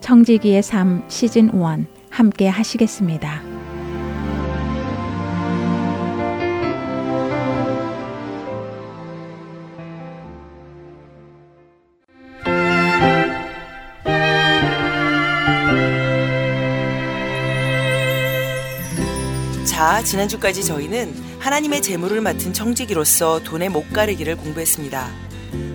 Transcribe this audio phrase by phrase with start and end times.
[0.00, 3.42] 청지기의 삶 시즌 1 함께 하시겠습니다.
[19.64, 25.08] 자, 지난주까지 저희는 하나님의 재물을 맡은 청지기로서 돈의 못 가리기를 공부했습니다.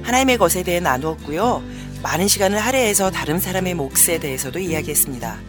[0.03, 1.64] 하나님의 것에 대해 나누었고요.
[2.06, 5.39] 많은 시간을 할애해서 다른 사람의 몫에 대해서도 이야기했습니다.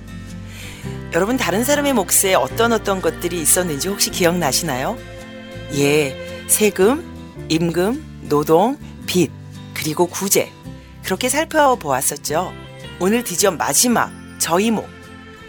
[1.13, 4.97] 여러분, 다른 사람의 몫에 어떤 어떤 것들이 있었는지 혹시 기억나시나요?
[5.75, 6.17] 예,
[6.49, 9.31] 세금, 임금, 노동, 빚,
[9.75, 10.51] 그리고 구제.
[11.05, 12.55] 그렇게 살펴보았었죠.
[13.01, 14.89] 오늘 드디어 마지막, 저희 목.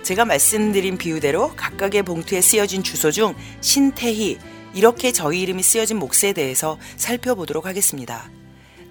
[0.03, 4.39] 제가 말씀드린 비유대로 각각의 봉투에 쓰여진 주소 중 신태희
[4.73, 8.29] 이렇게 저희 이름이 쓰여진 몫에 대해서 살펴보도록 하겠습니다.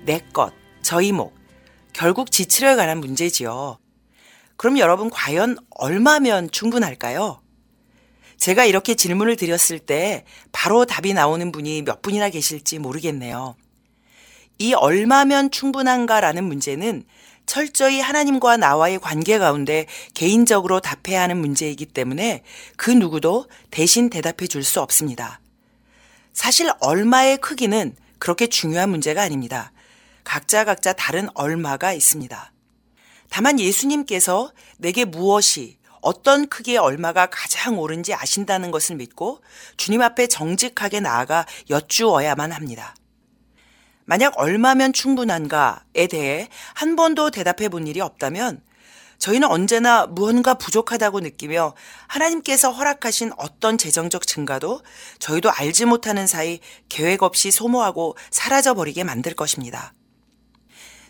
[0.06, 1.35] 내 것, 저희 목.
[1.96, 3.78] 결국 지출에 관한 문제지요.
[4.58, 7.40] 그럼 여러분 과연 얼마면 충분할까요?
[8.36, 13.56] 제가 이렇게 질문을 드렸을 때 바로 답이 나오는 분이 몇 분이나 계실지 모르겠네요.
[14.58, 17.04] 이 얼마면 충분한가라는 문제는
[17.46, 22.42] 철저히 하나님과 나와의 관계 가운데 개인적으로 답해야 하는 문제이기 때문에
[22.76, 25.40] 그 누구도 대신 대답해 줄 수 없습니다.
[26.34, 29.72] 사실 얼마의 크기는 그렇게 중요한 문제가 아닙니다.
[30.26, 32.52] 각자 각자 다른 얼마가 있습니다.
[33.30, 39.40] 다만 예수님께서 내게 무엇이 어떤 크기의 얼마가 가장 옳은지 아신다는 것을 믿고
[39.76, 42.96] 주님 앞에 정직하게 나아가 여쭈어야만 합니다.
[44.04, 48.62] 만약 얼마면 충분한가에 대해 한 번도 대답해 본 일이 없다면
[49.18, 51.74] 저희는 언제나 무언가 부족하다고 느끼며
[52.08, 54.82] 하나님께서 허락하신 어떤 재정적 증가도
[55.20, 59.94] 저희도 알지 못하는 사이 계획 없이 소모하고 사라져 버리게 만들 것입니다.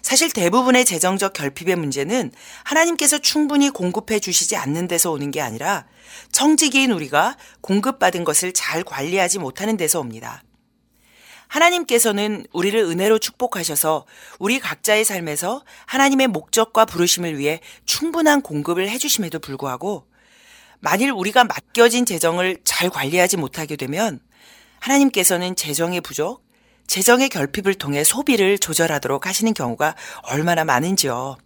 [0.06, 2.30] 사실 대부분의 재정적 결핍의 문제는
[2.62, 5.84] 하나님께서 충분히 공급해 주시지 않는 데서 오는 게 아니라
[6.30, 10.44] 청지기인 우리가 공급받은 것을 잘 관리하지 못하는 데서 옵니다.
[11.48, 14.06] 하나님께서는 우리를 은혜로 축복하셔서
[14.38, 20.06] 우리 각자의 삶에서 하나님의 목적과 부르심을 위해 충분한 공급을 해주심에도 불구하고
[20.78, 24.20] 만일 우리가 맡겨진 재정을 잘 관리하지 못하게 되면
[24.78, 26.45] 하나님께서는 재정의 부족,
[26.86, 31.36] 재정의 결핍을 통해 소비를 조절하도록 하시는 경우가 얼마나 많은지요.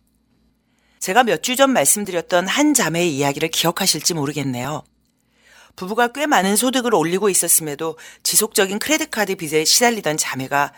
[1.00, 4.82] 제가 몇 주 전 말씀드렸던 한 자매의 이야기를 기억하실지 모르겠네요.
[5.76, 10.72] 부부가 꽤 많은 소득을 올리고 있었음에도 지속적인 크레딧카드 빚에 시달리던 자매가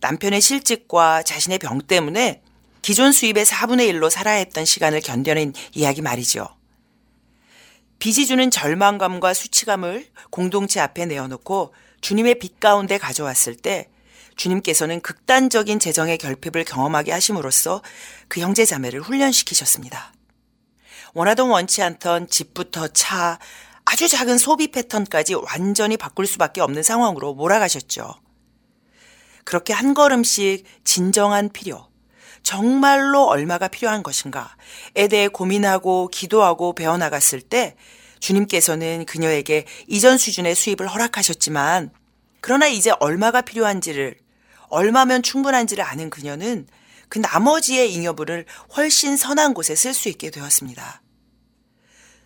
[0.00, 2.42] 남편의 실직과 자신의 병 때문에
[2.82, 6.48] 기존 수입의 4분의 1로 살아야 했던 시간을 견뎌낸 이야기 말이죠.
[7.98, 13.88] 빚이 주는 절망감과 수치감을 공동체 앞에 내어놓고 주님의 빛 가운데 가져왔을 때
[14.38, 17.82] 주님께서는 극단적인 재정의 결핍을 경험하게 하심으로써
[18.28, 20.14] 그 형제 자매를 훈련시키셨습니다.
[21.12, 23.38] 원하던 원치 않던 집부터 차,
[23.84, 28.14] 아주 작은 소비 패턴까지 완전히 바꿀 수밖에 없는 상황으로 몰아가셨죠.
[29.44, 31.88] 그렇게 한 걸음씩 진정한 필요,
[32.42, 37.76] 정말로 얼마가 필요한 것인가에 대해 고민하고 기도하고 배워나갔을 때
[38.20, 41.90] 주님께서는 그녀에게 이전 수준의 수입을 허락하셨지만
[42.40, 44.16] 그러나 이제 얼마가 필요한지를
[44.70, 46.66] 얼마면 충분한지를 아는 그녀는
[47.08, 48.44] 그 나머지의 잉여분을
[48.76, 51.02] 훨씬 선한 곳에 쓸 수 있게 되었습니다.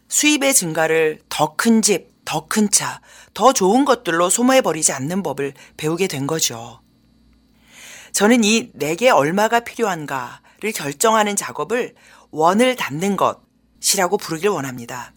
[0.08, 3.00] 수입의 증가를 더 큰 집, 더 큰 차,
[3.34, 6.80] 더 좋은 것들로 소모해버리지 않는 법을 배우게 된 거죠.
[8.12, 11.94] 저는 이 내게 얼마가 필요한가를 결정하는 작업을
[12.30, 15.14] 원을 닫는 것이라고 부르길 원합니다.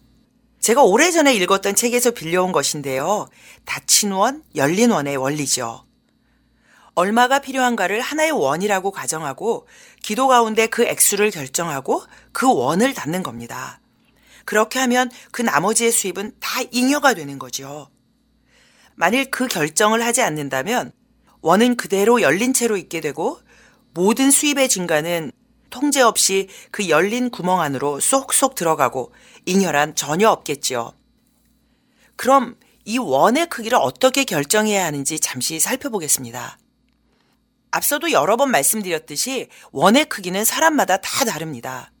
[0.60, 3.28] 제가 오래전에 읽었던 책에서 빌려온 것인데요.
[3.64, 5.85] 닫힌 원, 열린 원의 원리죠.
[6.96, 9.68] 얼마가 필요한가를 하나의 원이라고 가정하고
[10.02, 12.02] 기도 가운데 그 액수를 결정하고
[12.32, 13.80] 그 원을 닫는 겁니다.
[14.46, 17.90] 그렇게 하면 그 나머지의 수입은 다 잉여가 되는 거죠.
[18.94, 20.90] 만일 그 결정을 하지 않는다면
[21.42, 23.40] 원은 그대로 열린 채로 있게 되고
[23.92, 25.32] 모든 수입의 증가는
[25.68, 29.12] 통제 없이 그 열린 구멍 안으로 쏙쏙 들어가고
[29.44, 30.94] 잉여란 전혀 없겠지요.
[32.16, 32.56] 그럼
[32.86, 36.56] 이 원의 크기를 어떻게 결정해야 하는지 잠시 살펴보겠습니다.
[37.76, 41.92] 앞서도 여러 번 말씀드렸듯이 원의 크기는 사람마다 다 다릅니다.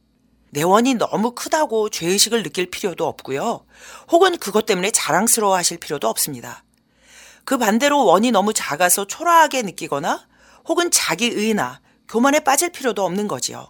[0.50, 3.66] 내 원이 너무 크다고 죄의식을 느낄 필요도 없고요.
[4.10, 6.64] 혹은 그것 때문에 자랑스러워 하실 필요도 없습니다.
[7.44, 10.26] 그 반대로 원이 너무 작아서 초라하게 느끼거나
[10.66, 13.68] 혹은 자기 의나 교만에 빠질 필요도 없는 거지요.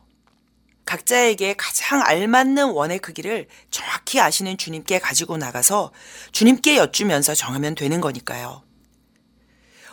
[0.84, 5.90] 각자에게 가장 알맞는 원의 크기를 정확히 아시는 주님께 가지고 나가서
[6.30, 8.65] 주님께 여쭈면서 정하면 되는 거니까요.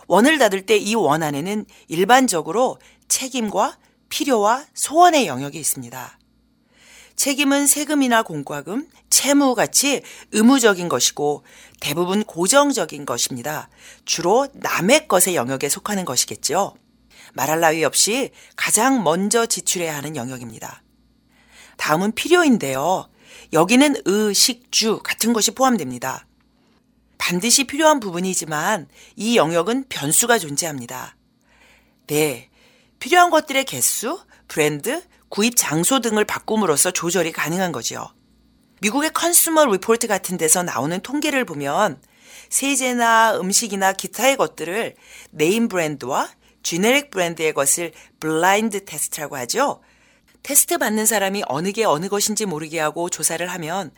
[0.07, 2.77] 원을 닫을 때 이 원 안에는 일반적으로
[3.07, 3.77] 책임과
[4.09, 6.19] 필요와 소원의 영역이 있습니다.
[7.15, 10.01] 책임은 세금이나 공과금, 채무 같이
[10.31, 11.43] 의무적인 것이고
[11.79, 13.69] 대부분 고정적인 것입니다.
[14.05, 16.75] 주로 남의 것의 영역에 속하는 것이겠죠.
[17.33, 20.83] 말할 나위 없이 가장 먼저 지출해야 하는 영역입니다.
[21.77, 23.09] 다음은 필요인데요.
[23.53, 26.25] 여기는 의, 식, 주 같은 것이 포함됩니다.
[27.23, 31.15] 반드시 필요한 부분이지만 이 영역은 변수가 존재합니다.
[32.07, 32.49] 네.
[32.99, 38.13] 필요한 것들의 개수, 브랜드, 구입 장소 등을 바꿈으로써 조절이 가능한 거지요.
[38.81, 42.01] 미국의 Consumer Report 같은 데서 나오는 통계를 보면
[42.49, 44.93] 세제나 음식이나 기타의 것들을
[45.31, 46.29] name brand와
[46.61, 49.79] generic brand의 것을 블라인드 테스트라고 하죠.
[50.43, 53.91] 테스트 받는 사람이 어느 게 어느 것인지 모르게 하고 조사를 하면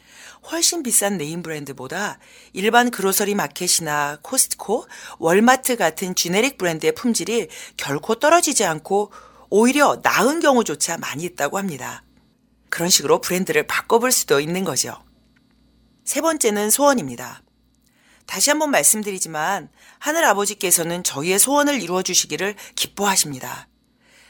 [0.51, 2.19] 훨씬 비싼 name brand보다
[2.53, 4.85] 일반 grocery market이나 코스트코,
[5.17, 7.47] 월마트 같은 generic brand의 품질이
[7.77, 9.11] 결코 떨어지지 않고
[9.49, 12.03] 오히려 나은 경우조차 많이 있다고 합니다.
[12.69, 15.03] 그런 식으로 브랜드를 바꿔볼 수도 있는 거죠.
[16.03, 17.41] 세 번째는 소원입니다.
[18.27, 23.67] 다시 한번 말씀드리지만 하늘 아버지께서는 저희의 소원을 이루어 주시기를 기뻐하십니다.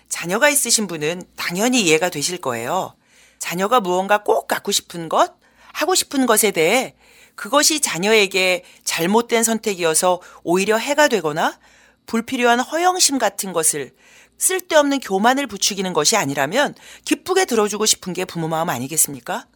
[0.10, 2.96] 자녀가 있으신 분은 당연히 이해가 되실 거예요.
[3.40, 5.36] 자녀가 무언가 꼭 갖고 싶은 것,
[5.74, 6.96] 하고 싶은 것에 대해
[7.36, 11.60] 그것이 자녀에게 잘못된 선택이어서 오히려 해가 되거나
[12.06, 13.94] 불필요한 허영심 같은 것을
[14.38, 19.48] 쓸데없는 교만을 부추기는 것이 아니라면 기쁘게 들어주고 싶은 게 부모 마음 아니겠습니까?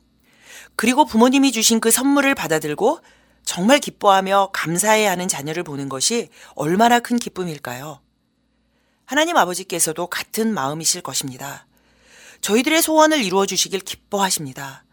[0.76, 3.00] 그리고 부모님이 주신 그 선물을 받아들고
[3.44, 8.02] 정말 기뻐하며 감사해야 하는 자녀를 보는 것이 얼마나 큰 기쁨일까요?
[9.10, 11.66] 하나님 아버지께서도 같은 마음이실 것입니다.
[12.42, 14.84] 저희들의 소원을 이루어 주시길 기뻐하십니다.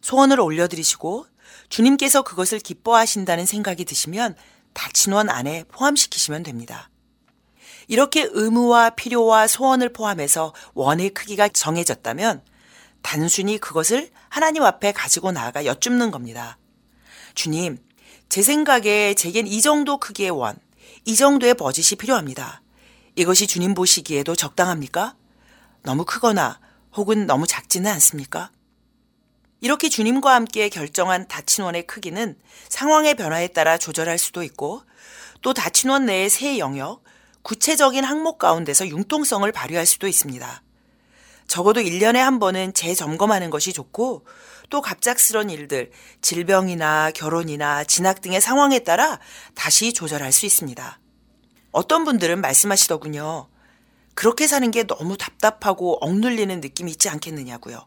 [0.00, 1.26] 소원을 올려드리시고
[1.68, 4.36] 주님께서 그것을 기뻐하신다는 생각이 드시면
[4.72, 6.88] 다친원 안에 포함시키시면 됩니다.
[7.88, 12.40] 이렇게 의무와 필요와 소원을 포함해서 원의 크기가 정해졌다면
[13.02, 16.56] 단순히 그것을 하나님 앞에 가지고 나아가 여쭙는 겁니다.
[17.34, 17.76] 주님,
[18.30, 20.58] 제 생각에 제겐 이 정도 크기의 원,
[21.04, 22.61] 이 정도의 버짓이 필요합니다.
[23.14, 25.14] 이것이 주님 보시기에도 적당합니까?
[25.82, 26.60] 너무 크거나
[26.94, 28.50] 혹은 너무 작지는 않습니까?
[29.60, 32.36] 이렇게 주님과 함께 결정한 다친원의 크기는
[32.68, 34.82] 상황의 변화에 따라 조절할 수도 있고
[35.42, 37.04] 또 다친원 내의 새 영역,
[37.42, 40.62] 구체적인 항목 가운데서 융통성을 발휘할 수도 있습니다.
[41.48, 44.26] 적어도 1년에 한 번은 재점검하는 것이 좋고
[44.70, 45.90] 또 갑작스런 일들,
[46.22, 49.20] 질병이나 결혼이나 진학 등의 상황에 따라
[49.54, 51.01] 다시 조절할 수 있습니다.
[51.72, 53.48] 어떤 분들은 말씀하시더군요.
[54.14, 57.86] 그렇게 사는 게 너무 답답하고 억눌리는 느낌이 있지 않겠느냐고요.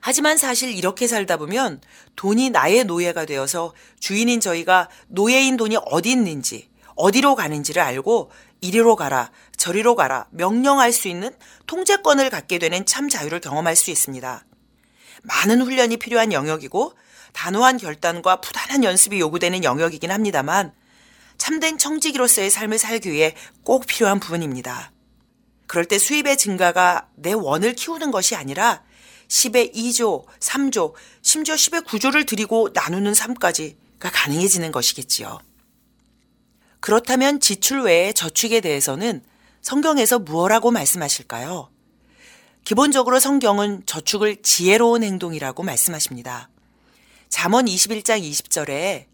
[0.00, 1.82] 하지만 사실 이렇게 살다 보면
[2.16, 8.30] 돈이 나의 노예가 되어서 주인인 저희가 노예인 돈이 어디 있는지, 어디로 가는지를 알고
[8.62, 11.30] 이리로 가라, 저리로 가라 명령할 수 있는
[11.66, 14.44] 통제권을 갖게 되는 참 자유를 경험할 수 있습니다.
[15.22, 16.94] 많은 훈련이 필요한 영역이고
[17.34, 20.72] 단호한 결단과 부단한 연습이 요구되는 영역이긴 합니다만
[21.40, 24.92] 참된 청지기로서의 삶을 살기 위해 꼭 필요한 부분입니다.
[25.66, 28.82] 그럴 때 수입의 증가가 내 원을 키우는 것이 아니라
[29.28, 30.92] 10의 2조, 3조,
[31.22, 35.38] 심지어 10의 9조를 드리고 나누는 삶까지가 가능해지는 것이겠지요.
[36.80, 39.24] 그렇다면 지출 외에 저축에 대해서는
[39.62, 41.70] 성경에서 무엇라고 말씀하실까요?
[42.64, 46.50] 기본적으로 성경은 저축을 지혜로운 행동이라고 말씀하십니다.
[47.30, 49.06] 잠언 21장 20절에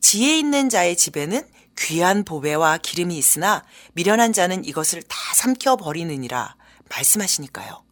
[0.00, 1.42] 지혜 있는 자의 집에는
[1.78, 3.64] 귀한 보배와 기름이 있으나
[3.94, 6.56] 미련한 자는 이것을 다 삼켜 버리느니라
[6.88, 7.84] 말씀하시니까요.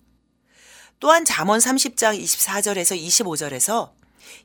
[1.00, 3.92] 또한 잠언 30장 24절에서 25절에서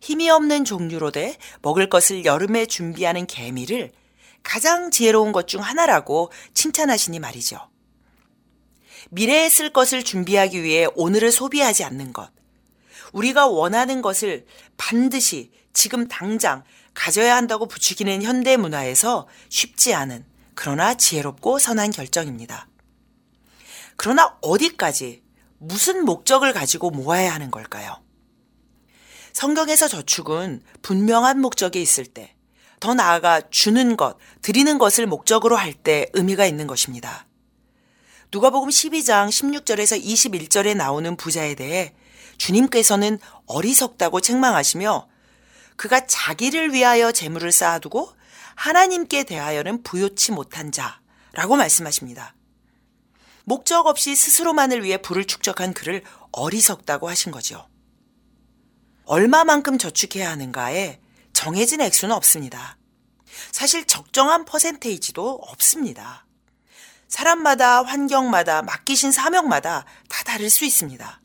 [0.01, 3.91] 힘이 없는 종류로 돼 먹을 것을 여름에 준비하는 개미를
[4.43, 7.59] 가장 지혜로운 것 중 하나라고 칭찬하시니 말이죠.
[9.09, 12.31] 미래에 쓸 것을 준비하기 위해 오늘을 소비하지 않는 것.
[13.13, 14.45] 우리가 원하는 것을
[14.77, 16.63] 반드시 지금 당장
[16.97, 20.25] 가져야 한다고 부추기는 현대 문화에서 쉽지 않은
[20.55, 22.67] 그러나 지혜롭고 선한 결정입니다.
[23.95, 25.21] 그러나 어디까지
[25.59, 28.01] 무슨 목적을 가지고 모아야 하는 걸까요?
[29.31, 32.35] 성경에서 저축은 분명한 목적이 있을 때,
[32.79, 37.27] 더 나아가 주는 것, 드리는 것을 목적으로 할 때 의미가 있는 것입니다.
[38.31, 41.93] 누가복음 12장 16절에서 21절에 나오는 부자에 대해
[42.39, 45.07] 주님께서는 어리석다고 책망하시며
[45.77, 48.11] 그가 자기를 위하여 재물을 쌓아두고
[48.55, 52.35] 하나님께 대하여는 부요치 못한 자라고 말씀하십니다.
[53.45, 56.03] 목적 없이 스스로만을 위해 부를 축적한 그를
[56.33, 57.69] 어리석다고 하신 거죠.
[59.05, 60.99] 얼마만큼 저축해야 하는가에
[61.31, 62.77] 정해진 액수는 없습니다.
[63.51, 66.25] 사실 적정한 퍼센테이지도 없습니다.
[67.07, 71.21] 사람마다 환경마다 맡기신 사명마다 다 다를 수 있습니다.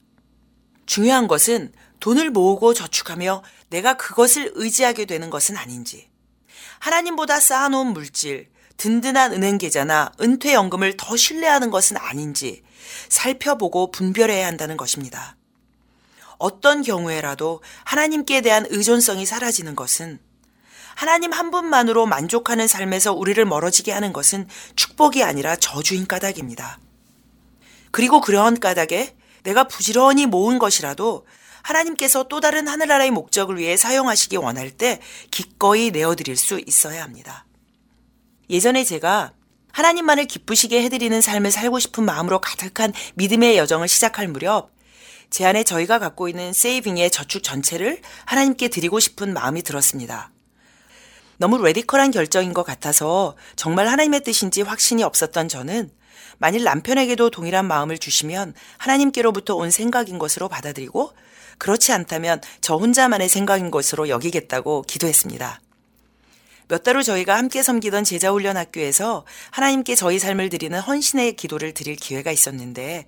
[0.87, 6.11] 중요한 것은 돈을 모으고 저축하며 내가 그것을 의지하게 되는 것은 아닌지,
[6.79, 12.63] 하나님보다 쌓아놓은 물질, 든든한 은행 계좌나 은퇴연금을 더 신뢰하는 것은 아닌지
[13.09, 15.37] 살펴보고 분별해야 한다는 것입니다.
[16.39, 20.19] 어떤 경우에라도 하나님께 대한 의존성이 사라지는 것은
[20.95, 26.79] 하나님 한 분만으로 만족하는 삶에서 우리를 멀어지게 하는 것은 축복이 아니라 저주인 까닭입니다.
[27.91, 31.25] 그리고 그러한 까닭에 내가 부지런히 모은 것이라도
[31.63, 35.01] 하나님께서 또 다른 하늘나라의 목적을 위해 사용하시기 원할 때
[35.31, 37.47] 기꺼이 내어드릴 수 있어야 합니다.
[38.51, 39.33] 예전에 제가
[39.73, 44.71] 하나님만을 기쁘시게 해드리는 삶을 살고 싶은 마음으로 가득한 믿음의 여정을 시작할 무렵
[45.31, 50.31] 제 안에 저희가 갖고 있는 세이빙의 저축 전체를 하나님께 드리고 싶은 마음이 들었습니다.
[51.39, 55.91] 너무 레디컬한 결정인 것 같아서 정말 하나님의 뜻인지 확신이 없었던 저는
[56.39, 61.13] 만일 남편에게도 동일한 마음을 주시면 하나님께로부터 온 생각인 것으로 받아들이고
[61.63, 65.61] 그렇지 않다면 저 혼자만의 생각인 것으로 여기겠다고 기도했습니다.
[66.67, 71.95] 몇 달 후 저희가 함께 섬기던 제자훈련 학교에서 하나님께 저희 삶을 드리는 헌신의 기도를 드릴
[71.95, 73.07] 기회가 있었는데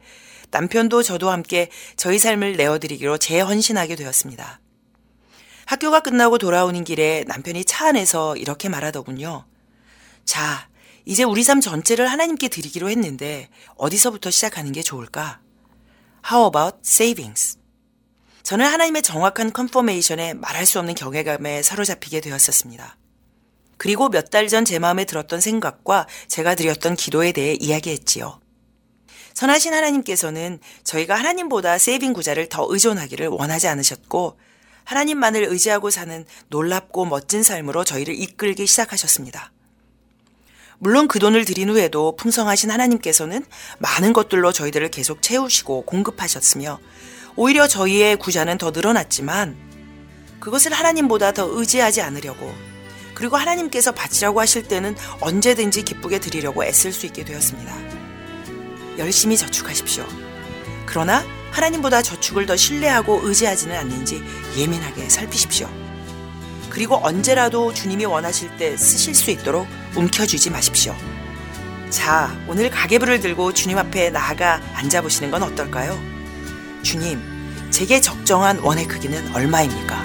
[0.53, 4.61] 남편도 저도 함께 저희 삶을 내어드리기로 재헌신하게 되었습니다.
[5.67, 9.47] 학교가 끝나고 돌아오는 길에 남편이 차 안에서 이렇게 말하더군요.
[10.25, 10.69] 자,
[11.07, 15.41] 이제 우리 삶 전체를 하나님께 드리기로 했는데 어디서부터 시작하는 게 좋을까?
[16.31, 17.64] How about savings?
[18.45, 22.97] 저는 하나님의 정확한 컨퍼메이션에 말할 수 없는 경외감에 사로잡히게 되었었습니다.
[23.79, 28.41] 그리고 몇 달 전 제 마음에 들었던 생각과 제가 드렸던 기도에 대해 이야기했지요.
[29.33, 34.39] 선하신 하나님께서는 저희가 하나님보다 세이빙 구자를 더 의존하기를 원하지 않으셨고
[34.85, 39.53] 하나님만을 의지하고 사는 놀랍고 멋진 삶으로 저희를 이끌기 시작하셨습니다.
[40.79, 43.45] 물론 그 돈을 들인 후에도 풍성하신 하나님께서는
[43.79, 46.79] 많은 것들로 저희들을 계속 채우시고 공급하셨으며
[47.37, 49.57] 오히려 저희의 구자는 더 늘어났지만
[50.39, 52.55] 그것을 하나님보다 더 의지하지 않으려고
[53.15, 57.75] 그리고 하나님께서 바치라고 하실 때는 언제든지 기쁘게 드리려고 애쓸 수 있게 되었습니다.
[58.99, 60.05] 열심히 저축하십시오.
[60.87, 64.23] 그러나 하나님보다 저축을 더 신뢰하고 의지하지는 않는지
[64.57, 65.69] 예민하게 살피십시오.
[66.71, 70.95] 그리고 언제라도 주님이 원하실 때 쓰실 수 있도록 움켜쥐지 마십시오.
[71.91, 76.14] 자, 오늘 가계부를 들고 주님 앞에 나아가 앉아보시는 건 어떨까요?
[76.85, 77.19] 주님,
[77.71, 80.05] 제게 적정한 원의 크기는 얼마입니까?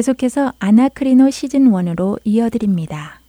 [0.00, 3.20] 계속해서 아나크리노 시즌 1으로 이어드립니다.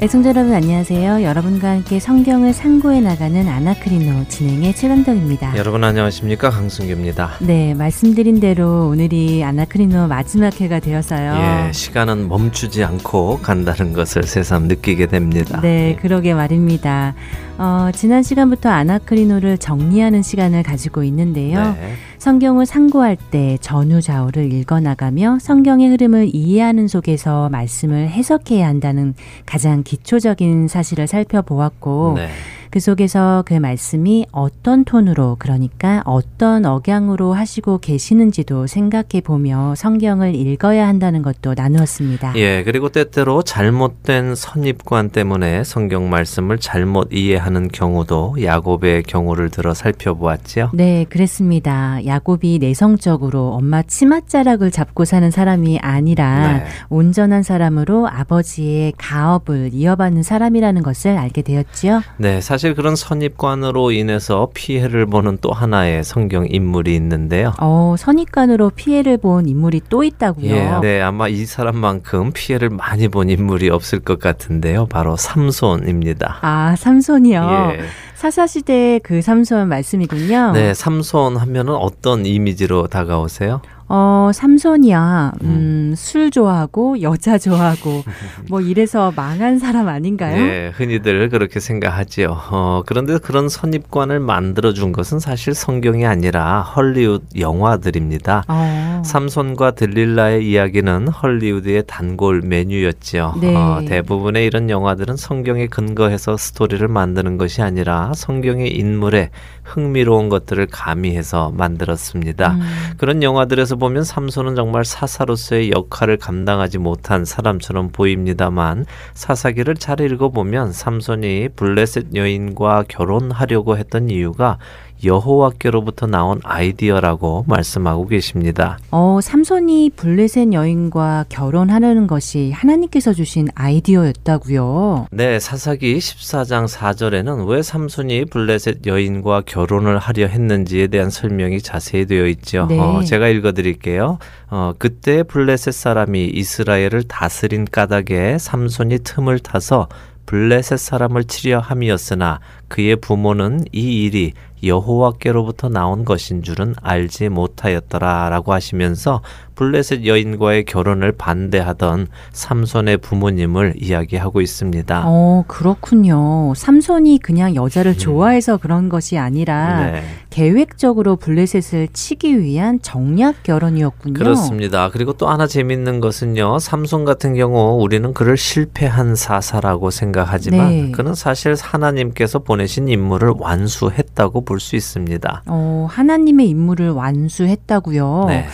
[0.00, 1.22] 애청자 여러분 안녕하세요.
[1.22, 5.56] 여러분과 함께 성경을 상고해 나가는 아나크리노 진행의 최강덕입니다.
[5.56, 7.38] 여러분 안녕하십니까 강승규입니다.
[7.40, 11.68] 네, 말씀드린 대로 오늘이 아나크리노 마지막 회가 되어서요.
[11.68, 15.60] 예, 시간은 멈추지 않고 간다는 것을 새삼 느끼게 됩니다.
[15.62, 15.96] 네, 예.
[15.96, 17.14] 그러게 말입니다.
[17.56, 21.60] 어, 지난 시간부터 아나크리노를 정리하는 시간을 가지고 있는데요.
[21.74, 21.94] 네.
[22.18, 29.14] 성경을 상고할 때 전후좌우를 읽어나가며 성경의 흐름을 이해하는 속에서 말씀을 해석해야 한다는
[29.46, 32.28] 가장 기초적인 사실을 살펴보았고 네.
[32.74, 40.88] 그 속에서 그 말씀이 어떤 톤으로 그러니까 어떤 억양으로 하시고 계시는지도 생각해 보며 성경을 읽어야
[40.88, 42.32] 한다는 것도 나누었습니다.
[42.34, 50.70] 예, 그리고 때때로 잘못된 선입관 때문에 성경 말씀을 잘못 이해하는 경우도 야곱의 경우를 들어 살펴보았지요.
[50.74, 52.04] 네, 그랬습니다.
[52.04, 56.64] 야곱이 내성적으로 엄마 치맛자락을 잡고 사는 사람이 아니라 네.
[56.88, 62.02] 온전한 사람으로 아버지의 가업을 이어받는 사람이라는 것을 알게 되었지요.
[62.16, 67.52] 네, 사실 사실 그런 선입관으로 인해서 피해를 보는 또 하나의 성경 인물이 있는데요.
[67.60, 70.46] 어, 선입관으로 피해를 본 인물이 또 있다고요?
[70.46, 74.86] 예, 네, 아마 이 사람만큼 피해를 많이 본 인물이 없을 것 같은데요.
[74.86, 76.38] 바로 삼손입니다.
[76.40, 77.72] 아, 삼손이요?
[77.74, 77.84] 예.
[78.14, 80.52] 사사 시대의 그 삼손 말씀이군요.
[80.52, 83.60] 네, 삼손 하면은 어떤 이미지로 다가오세요?
[83.88, 85.32] 어, 삼손이야.
[85.42, 88.02] 음, 음, 술 좋아하고 여자 좋아하고
[88.48, 90.36] 뭐 이래서 망한 사람 아닌가요?
[90.36, 92.36] 네, 흔히들 그렇게 생각하지요.
[92.50, 98.44] 어, 그런데 그런 선입관을 만들어 준 것은 사실 성경이 아니라 헐리우드 영화들입니다.
[98.48, 99.02] 어.
[99.04, 103.34] 삼손과 들릴라의 이야기는 헐리우드의 단골 메뉴였지요.
[103.40, 103.54] 네.
[103.54, 109.30] 어, 대부분의 이런 영화들은 성경에 근거해서 스토리를 만드는 것이 아니라 성경의 인물에
[109.62, 112.52] 흥미로운 것들을 가미해서 만들었습니다.
[112.52, 112.60] 음.
[112.98, 121.50] 그런 영화들에서 보면 삼손은 정말 사사로서의 역할을 감당하지 못한 사람처럼 보입니다만 사사기를 잘 읽어보면 삼손이
[121.56, 124.58] 블레셋 여인과 결혼하려고 했던 이유가
[125.04, 128.78] 여호와께로부터 나온 아이디어라고 말씀하고 계십니다.
[128.90, 135.08] 어, 삼손이 블레셋 여인과 결혼하려는 것이 하나님께서 주신 아이디어였다고요.
[135.10, 142.26] 네, 사사기 14장 4절에는 왜 삼손이 블레셋 여인과 결혼을 하려 했는지에 대한 설명이 자세히 되어
[142.28, 142.66] 있죠.
[142.68, 142.78] 네.
[142.78, 144.18] 어, 제가 읽어 드릴게요.
[144.50, 149.88] 어, 그때 블레셋 사람이 이스라엘을 다스린 까닭에 삼손이 틈을 타서
[150.26, 159.20] 블레셋 사람을 치려 함이었으나 그의 부모는 이 일이 여호와께로부터 나온 것인 줄은 알지 못하였더라라고 하시면서
[159.54, 165.04] 블레셋 여인과의 결혼을 반대하던 삼손의 부모님을 이야기하고 있습니다.
[165.06, 166.52] 어, 그렇군요.
[166.56, 167.98] 삼손이 그냥 여자를 음.
[167.98, 170.02] 좋아해서 그런 것이 아니라 네.
[170.30, 174.14] 계획적으로 블레셋을 치기 위한 정략 결혼이었군요.
[174.14, 174.90] 그렇습니다.
[174.90, 176.58] 그리고 또 하나 재밌는 것은요.
[176.58, 180.90] 삼손 같은 경우 우리는 그를 실패한 사사라고 생각하지만 네.
[180.90, 185.42] 그는 사실 하나님께서 보 내신 임무를 완수했다고 볼 수 있습니다.
[185.46, 188.24] 어, 하나님의 임무를 완수했다고요.
[188.28, 188.46] 네.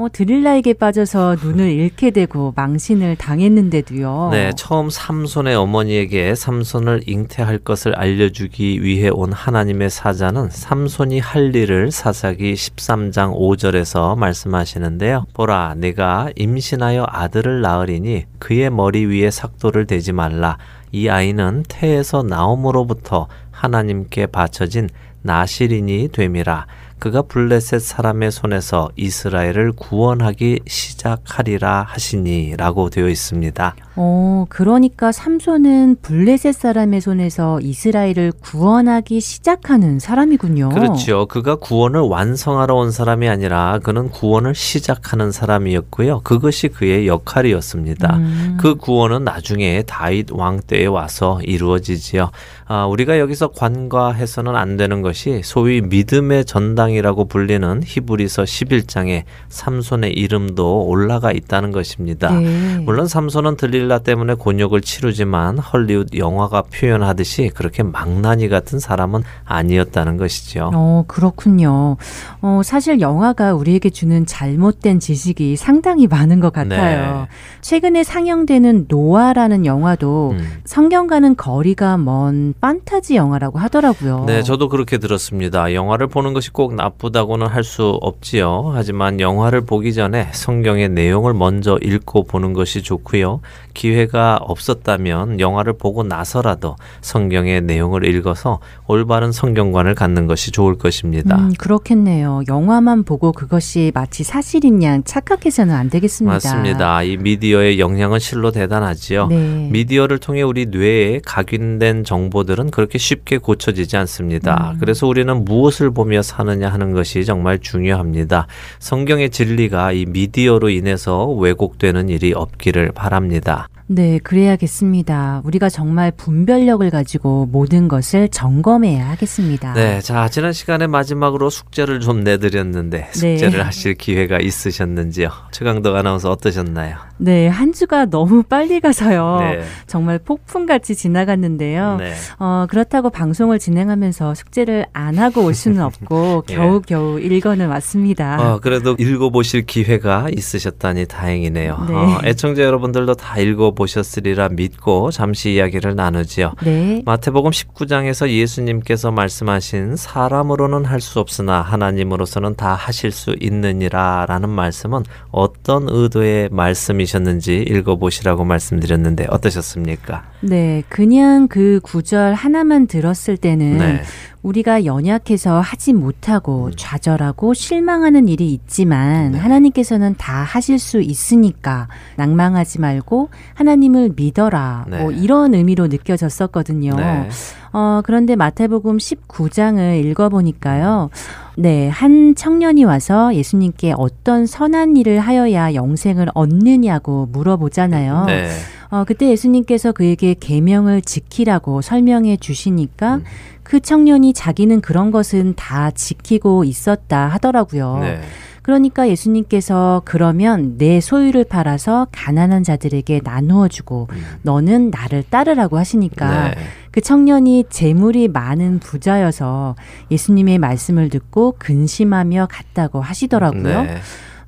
[0.00, 4.28] 어, 드릴라에게 빠져서 눈을 잃게 되고 망신을 당했는데도요.
[4.30, 11.90] 네, 처음 삼손의 어머니에게 삼손을 잉태할 것을 알려주기 위해 온 하나님의 사자는 삼손이 할 일을
[11.90, 15.24] 사사기 13장 5절에서 말씀하시는데요.
[15.34, 20.58] 보라, 내가 임신하여 아들을 낳으리니 그의 머리 위에 삭도를 대지 말라.
[20.92, 23.26] 이 아이는 태에서 나옴으로부터
[23.58, 24.88] 하나님께 바쳐진
[25.22, 26.66] 나시린이 됨이라.
[27.00, 33.74] 그가 블레셋 사람의 손에서 이스라엘을 구원하기 시작하리라 하시니라고 되어 있습니다.
[34.00, 40.68] 어, 그러니까 삼손은 블레셋 사람의 손에서 이스라엘을 구원하기 시작하는 사람이군요.
[40.68, 41.26] 그렇죠.
[41.26, 46.20] 그가 구원을 완성하러 온 사람이 아니라 그는 구원을 시작하는 사람이었고요.
[46.20, 48.16] 그것이 그의 역할이었습니다.
[48.18, 48.56] 음.
[48.60, 52.30] 그 구원은 나중에 다윗 왕 때에 와서 이루어지지요.
[52.66, 60.86] 아, 우리가 여기서 관과해서는 안 되는 것이 소위 믿음의 전당이라고 불리는 히브리서 11장에 삼손의 이름도
[60.86, 62.30] 올라가 있다는 것입니다.
[62.30, 62.78] 네.
[62.84, 70.18] 물론 삼손은 들릴 고릴라 때문에 곤욕을 치르지만 헐리우드 영화가 표현하듯이 그렇게 망나니 같은 사람은 아니었다는
[70.18, 70.70] 것이죠.
[70.74, 71.96] 어, 그렇군요.
[72.42, 77.20] 어, 사실 영화가 우리에게 주는 잘못된 지식이 상당히 많은 것 같아요.
[77.22, 77.28] 네.
[77.62, 80.60] 최근에 상영되는 노아라는 영화도 음.
[80.64, 84.24] 성경과는 거리가 먼 판타지 영화라고 하더라고요.
[84.26, 85.72] 네, 저도 그렇게 들었습니다.
[85.72, 88.70] 영화를 보는 것이 꼭 나쁘다고는 할 수 없지요.
[88.72, 93.40] 하지만 영화를 보기 전에 성경의 내용을 먼저 읽고 보는 것이 좋고요.
[93.78, 101.36] 기회가 없었다면 영화를 보고 나서라도 성경의 내용을 읽어서 올바른 성경관을 갖는 것이 좋을 것입니다.
[101.36, 102.42] 음, 그렇겠네요.
[102.48, 106.34] 영화만 보고 그것이 마치 사실인 양 착각해서는 안 되겠습니다.
[106.34, 107.04] 맞습니다.
[107.04, 109.28] 이 미디어의 영향은 실로 대단하지요.
[109.28, 109.68] 네.
[109.70, 114.72] 미디어를 통해 우리 뇌에 각인된 정보들은 그렇게 쉽게 고쳐지지 않습니다.
[114.72, 114.78] 음.
[114.80, 118.48] 그래서 우리는 무엇을 보며 사느냐 하는 것이 정말 중요합니다.
[118.80, 123.67] 성경의 진리가 이 미디어로 인해서 왜곡되는 일이 없기를 바랍니다.
[123.90, 125.40] 네, 그래야겠습니다.
[125.44, 129.72] 우리가 정말 분별력을 가지고 모든 것을 점검해야 하겠습니다.
[129.72, 133.64] 네, 자, 지난 시간에 마지막으로 숙제를 좀 내드렸는데 숙제를 네.
[133.64, 135.30] 하실 기회가 있으셨는지요?
[135.52, 136.96] 최강덕 아나운서 어떠셨나요?
[137.16, 139.38] 네, 한 주가 너무 빨리 가서요.
[139.40, 139.62] 네.
[139.86, 141.96] 정말 폭풍같이 지나갔는데요.
[141.96, 142.12] 네.
[142.38, 146.54] 어, 그렇다고 방송을 진행하면서 숙제를 안 하고 올 수는 없고 예.
[146.54, 148.36] 겨우겨우 읽어는 왔습니다.
[148.38, 151.86] 어, 그래도 읽어보실 기회가 있으셨다니 다행이네요.
[151.88, 151.94] 네.
[151.94, 156.52] 어, 애청자 여러분들도 다 읽어 보셨으리라 믿고 잠시 이야기를 나누지요.
[156.64, 157.02] 네.
[157.06, 165.86] 마태복음 19장에서 예수님께서 말씀하신 사람으로는 할 수 없으나 하나님으로서는 다 하실 수 있느니라라는 말씀은 어떤
[165.88, 170.24] 의도의 말씀이셨는지 읽어보시라고 말씀드렸는데 어떠셨습니까?
[170.40, 174.02] 네, 그냥 그 구절 하나만 들었을 때는 네.
[174.42, 176.72] 우리가 연약해서 하지 못하고 음.
[176.76, 179.38] 좌절하고 실망하는 일이 있지만 네.
[179.38, 184.86] 하나님께서는 다 하실 수 있으니까 낭망하지 말고 하나님 을 믿어라.
[184.88, 185.02] 네.
[185.02, 186.94] 뭐 이런 의미로 느껴졌었거든요.
[186.96, 187.28] 네.
[187.72, 191.10] 어, 그런데 마태복음 19장을 읽어보니까요.
[191.56, 198.24] 네, 한 청년이 와서 예수님께 어떤 선한 일을 하여야 영생을 얻느냐고 물어보잖아요.
[198.26, 198.48] 네.
[198.90, 203.24] 어, 그때 예수님께서 그에게 계명을 지키라고 설명해 주시니까 음.
[203.62, 207.98] 그 청년이 자기는 그런 것은 다 지키고 있었다 하더라고요.
[208.00, 208.20] 네.
[208.68, 214.22] 그러니까 예수님께서 그러면 내 소유를 팔아서 가난한 자들에게 나누어 주고 음.
[214.42, 216.54] 너는 나를 따르라고 하시니까 네.
[216.90, 219.74] 그 청년이 재물이 많은 부자여서
[220.10, 223.84] 예수님의 말씀을 듣고 근심하며 갔다고 하시더라고요.
[223.84, 223.96] 네.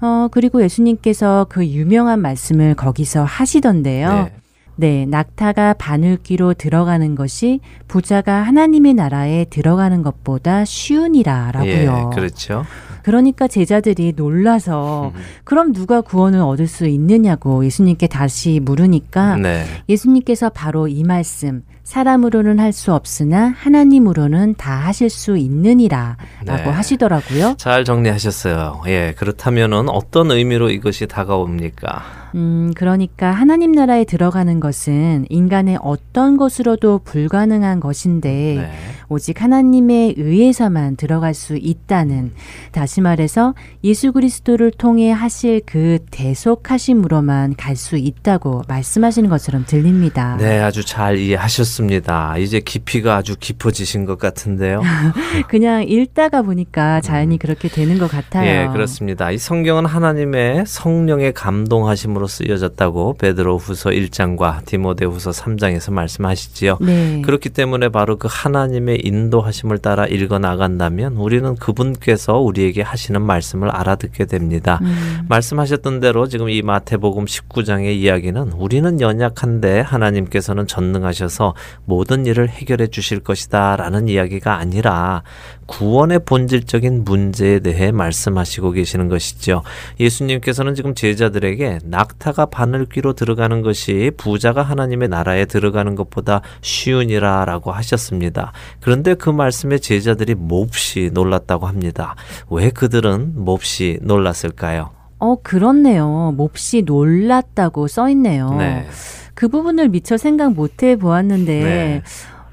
[0.03, 4.13] 어, 그리고 예수님께서 그 유명한 말씀을 거기서 하시던데요.
[4.13, 4.33] 네.
[4.81, 12.11] 네, 낙타가 바늘귀로 들어가는 것이 부자가 하나님의 나라에 들어가는 것보다 쉬우니라라고요.
[12.11, 12.65] 예, 그렇죠.
[13.03, 15.21] 그러니까 제자들이 놀라서 음.
[15.45, 19.67] 그럼 누가 구원을 얻을 수 있느냐고 예수님께 다시 물으니까 네.
[19.91, 26.17] 예수님께서 바로 이 말씀 사람으로는 할 수 없으나 하나님으로는 다 하실 수 있느니라라고
[26.47, 26.63] 네.
[26.63, 27.57] 하시더라고요.
[27.59, 28.83] 잘 정리하셨어요.
[28.87, 32.30] 예, 그렇다면은 어떤 의미로 이것이 다가옵니까?
[32.37, 38.73] 음, 그러니까 하나님 나라에 들어가는 것은 인간의 어떤 것으로도 불가능한 것인데 네.
[39.09, 42.33] 오직 하나님에 의해서만 들어갈 수 있다는
[42.71, 50.37] 다시 말해서 예수 그리스도를 통해 하실 그 대속하심으로만 갈 수 있다고 말씀하시는 것처럼 들립니다.
[50.39, 52.37] 네, 아주 잘 이해하셨습니다.
[52.39, 54.83] 이제 깊이가 아주 깊어지신 것 같은데요.
[55.49, 57.39] 그냥 읽다가 보니까 자연히 음.
[57.39, 58.45] 그렇게 되는 것 같아요.
[58.45, 59.31] 네, 그렇습니다.
[59.31, 66.77] 이 성경은 하나님의 성령의 감동하심 으로 쓰여졌다고 베드로 후서 1장과 디모데 후서 3장에서 말씀하시지요.
[66.83, 67.23] 네.
[67.23, 74.27] 그렇기 때문에 바로 그 하나님의 인도하심을 따라 읽어 나간다면 우리는 그분께서 우리에게 하시는 말씀을 알아듣게
[74.27, 74.81] 됩니다.
[74.83, 75.25] 음.
[75.31, 81.55] 말씀하셨던 대로 지금 이 마태복음 19장의 이야기는 우리는 연약한데 하나님께서는 전능하셔서
[81.87, 85.23] 모든 일을 해결해 주실 것이다 라는 이야기가 아니라
[85.71, 89.63] 구원의 본질적인 문제에 대해 말씀하시고 계시는 것이죠.
[90.01, 98.53] 예수님께서는 지금 제자들에게 낙타가 바늘귀로 들어가는 것이 부자가 하나님의 나라에 들어가는 것보다 쉬우니라라고 하셨습니다.
[98.81, 102.17] 그런데 그 말씀에 제자들이 몹시 놀랐다고 합니다.
[102.51, 104.91] 왜 그들은 몹시 놀랐을까요?
[105.19, 106.35] 어, 그렇네요.
[106.37, 108.55] 몹시 놀랐다고 써 있네요.
[108.55, 108.87] 네.
[109.35, 112.03] 그 부분을 미처 생각 못 해 보았는데 네.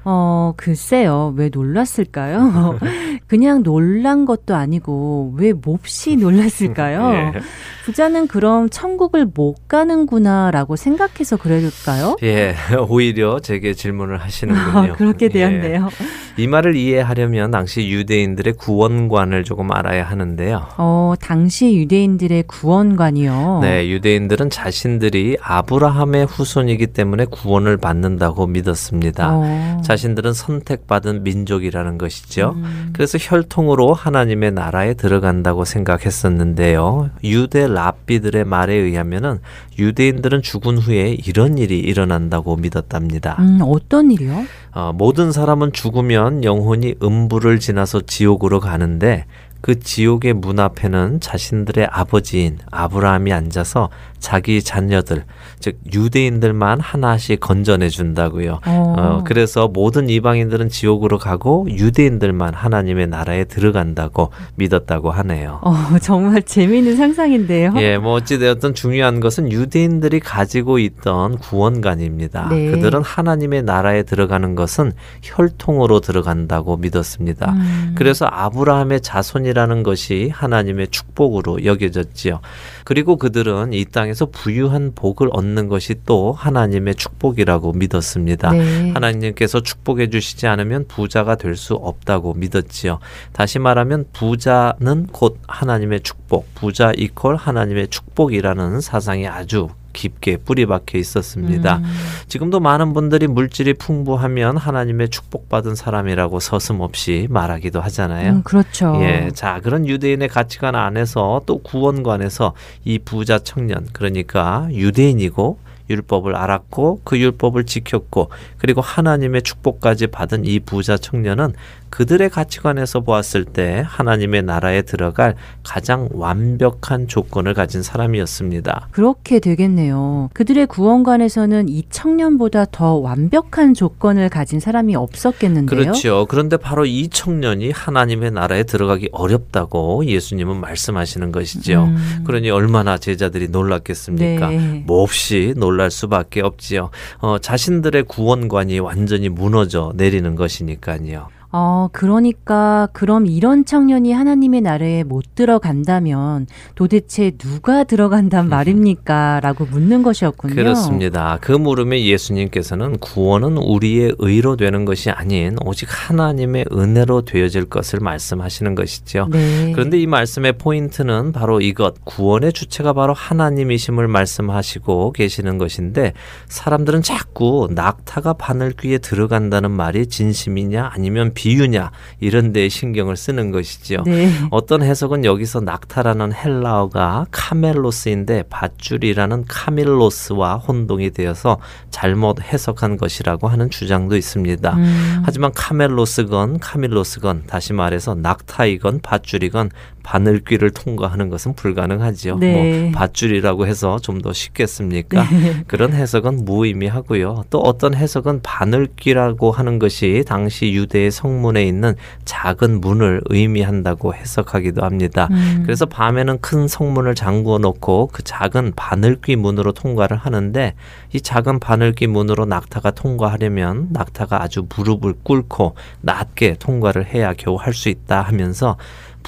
[0.04, 1.34] 어, 글쎄요.
[1.36, 2.78] 왜 놀랐을까요?
[3.26, 7.12] 그냥 놀란 것도 아니고 왜 몹시 놀랐을까요?
[7.36, 7.40] 예.
[7.84, 12.16] 부자는 그럼 천국을 못 가는구나라고 생각해서 그럴까요?
[12.22, 12.54] 예,
[12.88, 14.92] 오히려 제게 질문을 하시는군요.
[14.92, 15.88] 아, 그렇게 되었네요.
[15.90, 16.42] 예.
[16.42, 20.68] 이 말을 이해하려면 당시 유대인들의 구원관을 조금 알아야 하는데요.
[20.78, 23.58] 어, 당시 유대인들의 구원관이요.
[23.62, 29.30] 네, 유대인들은 자신들이 아브라함의 후손이기 때문에 구원을 받는다고 믿었습니다.
[29.32, 29.80] 어.
[29.84, 32.54] 자 신들은 선택받은 민족이라는 것이죠.
[32.56, 32.90] 음.
[32.94, 37.10] 그래서 혈통으로 하나님의 나라에 들어간다고 생각했었는데요.
[37.24, 39.40] 유대 랍비들의 말에 의하면은
[39.78, 43.36] 유대인들은 죽은 후에 이런 일이 일어난다고 믿었답니다.
[43.38, 44.44] 음, 어떤 일이요?
[44.72, 49.24] 어, 모든 사람은 죽으면 영혼이 음부를 지나서 지옥으로 가는데
[49.68, 55.24] 그 지옥의 문 앞에는 자신들의 아버지인 아브라함이 앉아서 자기 자녀들
[55.60, 58.60] 즉 유대인들만 하나씩 건져내 준다고요.
[58.64, 58.94] 어.
[58.96, 65.60] 어, 그래서 모든 이방인들은 지옥으로 가고 유대인들만 하나님의 나라에 들어간다고 믿었다고 하네요.
[65.62, 67.74] 어, 정말 재미있는 상상인데요.
[67.76, 72.48] 예, 뭐 어찌되었든 중요한 것은 유대인들이 가지고 있던 구원관입니다.
[72.48, 72.70] 네.
[72.70, 77.52] 그들은 하나님의 나라에 들어가는 것은 혈통으로 들어간다고 믿었습니다.
[77.52, 77.92] 음.
[77.94, 82.40] 그래서 아브라함의 자손이라 는 것이 하나님의 축복으로 여겨졌지요.
[82.84, 88.52] 그리고 그들은 이 땅에서 부유한 복을 얻는 것이 또 하나님의 축복이라고 믿었습니다.
[88.52, 88.92] 네.
[88.92, 93.00] 하나님께서 축복해 주시지 않으면 부자가 될 수 없다고 믿었지요.
[93.32, 99.68] 다시 말하면 부자는 곧 하나님의 축복, 부자 이퀄 하나님의 축복이라는 사상이 아주
[99.98, 101.78] 깊게 뿌리박혀 있었습니다.
[101.78, 101.84] 음.
[102.28, 108.32] 지금도 많은 분들이 물질이 풍부하면 하나님의 축복받은 사람이라고 서슴없이 말하기도 하잖아요.
[108.32, 108.96] 음, 그렇죠.
[109.00, 115.58] 예, 자 그런 유대인의 가치관 안에서 또 구원관에서 이 부자 청년 그러니까 유대인이고
[115.90, 121.54] 율법을 알았고 그 율법을 지켰고 그리고 하나님의 축복까지 받은 이 부자 청년은
[121.90, 128.88] 그들의 가치관에서 보았을 때 하나님의 나라에 들어갈 가장 완벽한 조건을 가진 사람이었습니다.
[128.90, 130.30] 그렇게 되겠네요.
[130.34, 135.80] 그들의 구원관에서는 이 청년보다 더 완벽한 조건을 가진 사람이 없었겠는데요.
[135.80, 136.26] 그렇죠.
[136.28, 141.84] 그런데 바로 이 청년이 하나님의 나라에 들어가기 어렵다고 예수님은 말씀하시는 것이죠.
[141.84, 142.24] 음.
[142.24, 144.48] 그러니 얼마나 제자들이 놀랐겠습니까?
[144.48, 144.84] 네.
[144.86, 146.90] 몹시 놀랄 수밖에 없지요.
[147.18, 151.28] 어, 자신들의 구원관이 완전히 무너져 내리는 것이니까요.
[151.50, 158.50] 어, 그러니까 그럼 이런 청년이 하나님의 나라에 못 들어간다면 도대체 누가 들어간단 음.
[158.50, 159.40] 말입니까?
[159.40, 160.54] 라고 묻는 것이었군요.
[160.54, 161.38] 그렇습니다.
[161.40, 168.74] 그 물음에 예수님께서는 구원은 우리의 의로 되는 것이 아닌 오직 하나님의 은혜로 되어질 것을 말씀하시는
[168.74, 169.28] 것이죠.
[169.30, 169.72] 네.
[169.72, 176.12] 그런데 이 말씀의 포인트는 바로 이것, 구원의 주체가 바로 하나님이심을 말씀하시고 계시는 것인데
[176.48, 184.02] 사람들은 자꾸 낙타가 바늘귀에 들어간다는 말이 진심이냐 아니면 비유냐 이런 데에 신경을 쓰는 것이지요.
[184.04, 184.30] 네.
[184.50, 191.58] 어떤 해석은 여기서 낙타라는 헬라어가 카멜로스인데 밧줄이라는 카밀로스와 혼동이 되어서
[191.90, 194.74] 잘못 해석한 것이라고 하는 주장도 있습니다.
[194.74, 195.22] 음.
[195.24, 199.70] 하지만 카멜로스건 카밀로스건 다시 말해서 낙타이건 밧줄이건
[200.02, 202.38] 바늘귀를 통과하는 것은 불가능하지요.
[202.38, 202.90] 네.
[202.90, 205.28] 뭐 밧줄이라고 해서 좀 더 쉽겠습니까?
[205.30, 205.62] 네.
[205.68, 207.44] 그런 해석은 무의미하고요.
[207.50, 214.84] 또 어떤 해석은 바늘귀라고 하는 것이 당시 유대의 성 문에 있는 작은 문을 의미한다고 해석하기도
[214.84, 215.28] 합니다.
[215.30, 215.62] 음.
[215.64, 220.74] 그래서 밤에는 큰 성문을 잠그어 놓고 그 작은 바늘귀 문으로 통과를 하는데
[221.14, 227.78] 이 작은 바늘귀 문으로 낙타가 통과하려면 낙타가 아주 무릎을 꿇고 낮게 통과를 해야 겨우 할
[227.78, 228.76] 수 있다 하면서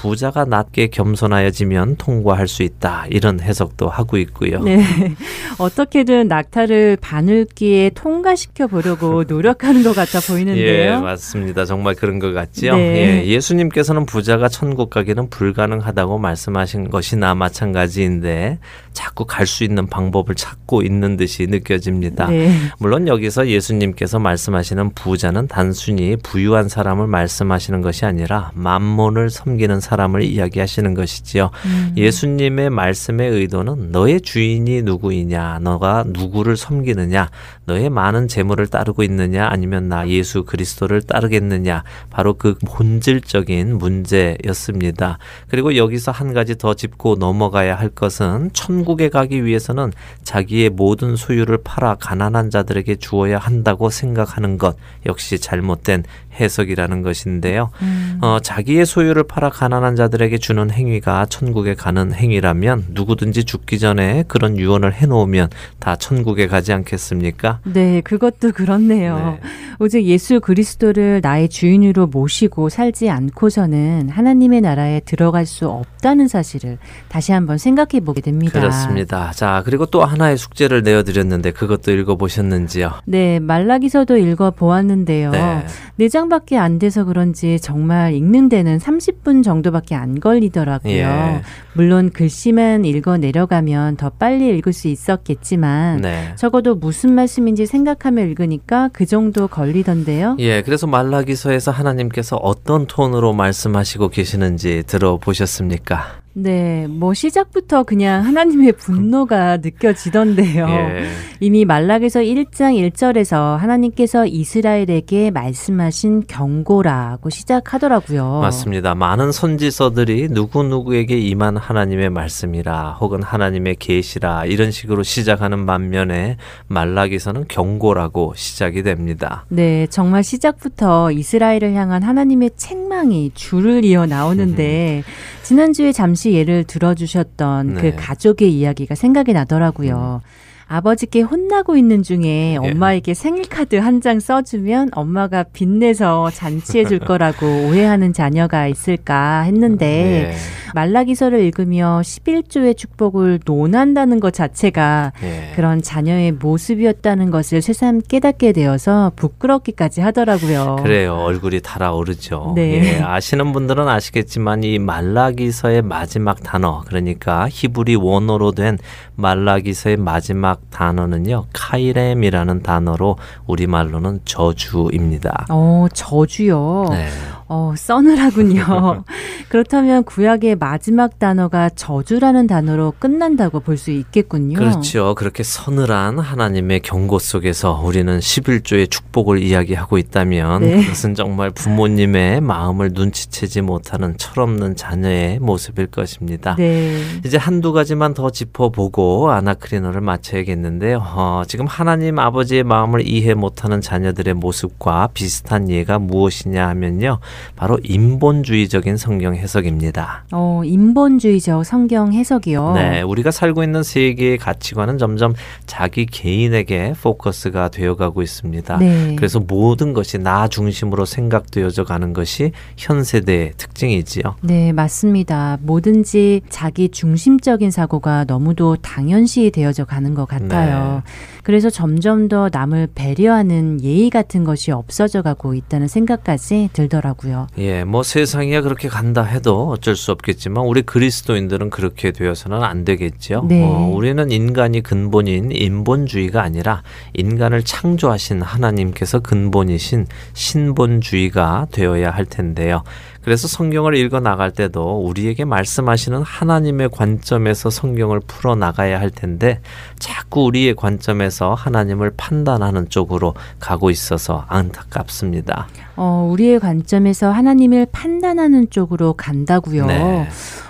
[0.01, 3.05] 부자가 낮게 겸손하여지면 통과할 수 있다.
[3.11, 4.63] 이런 해석도 하고 있고요.
[4.63, 4.83] 네.
[5.59, 10.93] 어떻게든 낙타를 바늘기에 통과시켜 보려고 노력하는 것 같아 보이는데요.
[10.95, 11.67] 예, 맞습니다.
[11.67, 12.77] 정말 그런 것 같지요.
[12.77, 13.23] 네.
[13.23, 18.59] 예, 예수님께서는 부자가 천국 가기는 불가능하다고 말씀하신 것이나 마찬가지인데
[18.93, 22.29] 자꾸 갈 수 있는 방법을 찾고 있는 듯이 느껴집니다.
[22.29, 22.55] 네.
[22.79, 30.95] 물론 여기서 예수님께서 말씀하시는 부자는 단순히 부유한 사람을 말씀하시는 것이 아니라 만몬을 섬기는 사람을 이야기하시는
[30.95, 31.51] 것이지요.
[31.67, 31.95] 음.
[31.97, 37.29] 예수님의 말씀의 의도는 너의 주인이 누구이냐, 너가 누구를 섬기느냐,
[37.71, 45.19] 너의 많은 재물을 따르고 있느냐, 아니면 나 예수 그리스도를 따르겠느냐, 바로 그 본질적인 문제였습니다.
[45.47, 49.93] 그리고 여기서 한 가지 더 짚고 넘어가야 할 것은 천국에 가기 위해서는
[50.25, 54.77] 자기의 모든 소유를 팔아 가난한 자들에게 주어야 한다고 생각하는 것.
[55.07, 56.03] 역시 잘못된
[56.41, 57.71] 해석이라는 것인데요.
[57.83, 58.19] 음.
[58.23, 64.59] 어, 자기의 소유를 팔아 가난한 자들에게 주는 행위가 천국에 가는 행위라면 누구든지 죽기 전에 그런
[64.59, 65.49] 유언을 해놓으면
[65.79, 67.61] 다 천국에 가지 않겠습니까?
[67.65, 69.39] 네, 그것도 그렇네요.
[69.43, 69.49] 네.
[69.79, 77.33] 오직 예수 그리스도를 나의 주인으로 모시고 살지 않고서는 하나님의 나라에 들어갈 수 없다는 사실을 다시
[77.33, 78.61] 한번 생각해 보게 됩니다.
[78.61, 79.31] 그렇습니다.
[79.33, 82.93] 자, 그리고 또 하나의 숙제를 내어드렸는데 그것도 읽어보셨는지요?
[83.07, 85.31] 네, 말라기서도 읽어보았는데요.
[85.31, 85.67] 네.
[85.99, 90.93] 4장 밖에 안 돼서 그런지 정말 읽는 데는 30분 정도밖에 안 걸리더라고요.
[90.93, 91.43] 예.
[91.73, 96.33] 물론 글씨만 읽어 내려가면 더 빨리 읽을 수 있었겠지만 네.
[96.37, 100.37] 적어도 무슨 말씀인지 생각하며 읽으니까 그 정도 걸리던데요.
[100.41, 106.21] 예, 그래서 말라기서에서 하나님께서 어떤 톤으로 말씀하시고 계시는지 들어보셨습니까?
[106.33, 110.69] 네, 뭐 시작부터 그냥 하나님의 분노가 느껴지던데요.
[110.69, 111.09] 예.
[111.41, 118.41] 이미 말락에서 1장 1절에서 하나님께서 이스라엘에게 말씀하신 경고라고 시작하더라고요.
[118.41, 118.95] 맞습니다.
[118.95, 128.35] 많은 선지서들이 누구누구에게 임한 하나님의 말씀이라 혹은 하나님의 계시라 이런 식으로 시작하는 반면에 말락에서는 경고라고
[128.37, 129.45] 시작이 됩니다.
[129.49, 135.03] 네, 정말 시작부터 이스라엘을 향한 하나님의 책망이 줄을 이어 나오는데
[135.45, 137.91] 지난주에 잠시 예를 들어주셨던 그 네.
[137.91, 140.23] 그 가족의 이야기가 생각이 나더라고요.
[140.25, 140.50] 음.
[140.75, 142.57] 아버지께 혼나고 있는 중에 예.
[142.57, 150.31] 엄마에게 생일 카드 한 장 써주면 엄마가 빚내서 잔치해 줄 거라고 오해하는 자녀가 있을까 했는데
[150.31, 150.35] 예.
[150.75, 155.53] 말라기서를 읽으며 11조의 축복을 논한다는 것 자체가 예.
[155.57, 160.77] 그런 자녀의 모습이었다는 것을 새삼 깨닫게 되어서 부끄럽기까지 하더라고요.
[160.83, 161.17] 그래요.
[161.17, 162.53] 얼굴이 달아오르죠.
[162.55, 162.99] 네.
[162.99, 163.03] 예.
[163.03, 168.79] 아시는 분들은 아시겠지만 이 말라기서의 마지막 단어 그러니까 히브리 원어로 된
[169.17, 171.47] 말라기서의 마지막 단어는요.
[171.53, 175.47] 카이렘이라는 단어로 우리말로는 저주입니다.
[175.51, 176.87] 어, 저주요.
[176.91, 177.09] 네.
[177.53, 179.03] 어, 써느라군요.
[179.51, 184.59] 그렇다면 구약의 마지막 단어가 저주라는 단어로 끝난다고 볼 수 있겠군요.
[184.59, 185.15] 그렇죠.
[185.15, 190.83] 그렇게 서늘한 하나님의 경고 속에서 우리는 11조의 축복을 이야기하고 있다면 네.
[190.83, 196.57] 그것은 정말 부모님의 마음을 눈치채지 못하는 철없는 자녀의 모습일 것입니다.
[196.57, 197.01] 네.
[197.25, 201.03] 이제 한두 가지만 더 짚어보고 아나크리노를 마쳐야겠는데요.
[201.03, 207.19] 어, 지금 하나님 아버지의 마음을 이해 못하는 자녀들의 모습과 비슷한 예가 무엇이냐 하면요.
[207.57, 210.25] 바로 인본주의적인 성경 해석입니다.
[210.33, 212.73] 어, 인본주의적 성경 해석이요.
[212.75, 215.35] 네, 우리가 살고 있는 세계의 가치관은 점점
[215.67, 218.79] 자기 개인에게 포커스가 되어가고 있습니다.
[218.79, 219.17] 네.
[219.17, 224.37] 그래서 모든 것이 나 중심으로 생각되어져 가는 것이 현 세대의 특징이지요.
[224.43, 225.59] 네, 맞습니다.
[225.63, 231.03] 뭐든지 자기 중심적인 사고가 너무도 당연시 되어져 가는 것 같아요.
[231.05, 231.13] 네.
[231.51, 237.49] 그래서 점점 더 남을 배려하는 예의 같은 것이 없어져 가고 있다는 생각까지 들더라고요.
[237.59, 243.47] 예, 뭐 세상이 그렇게 간다 해도 어쩔 수 없겠지만 우리 그리스도인들은 그렇게 되어서는 안 되겠죠.
[243.49, 243.65] 네.
[243.65, 246.85] 어, 우리는 인간이 근본인 인본주의가 아니라
[247.15, 252.85] 인간을 창조하신 하나님께서 근본이신 신본주의가 되어야 할 텐데요.
[253.23, 259.61] 그래서 성경을 읽어 나갈 때도 우리에게 말씀하시는 하나님의 관점에서 성경을 풀어 나가야 할 텐데
[259.99, 265.69] 자꾸 우리의 관점에서 하나님을 판단하는 쪽으로 가고 있어서 안타깝습니다.
[265.97, 269.87] 어, 우리의 관점에서 하나님을 판단하는 쪽으로 간다고요.
[269.87, 270.29] 네.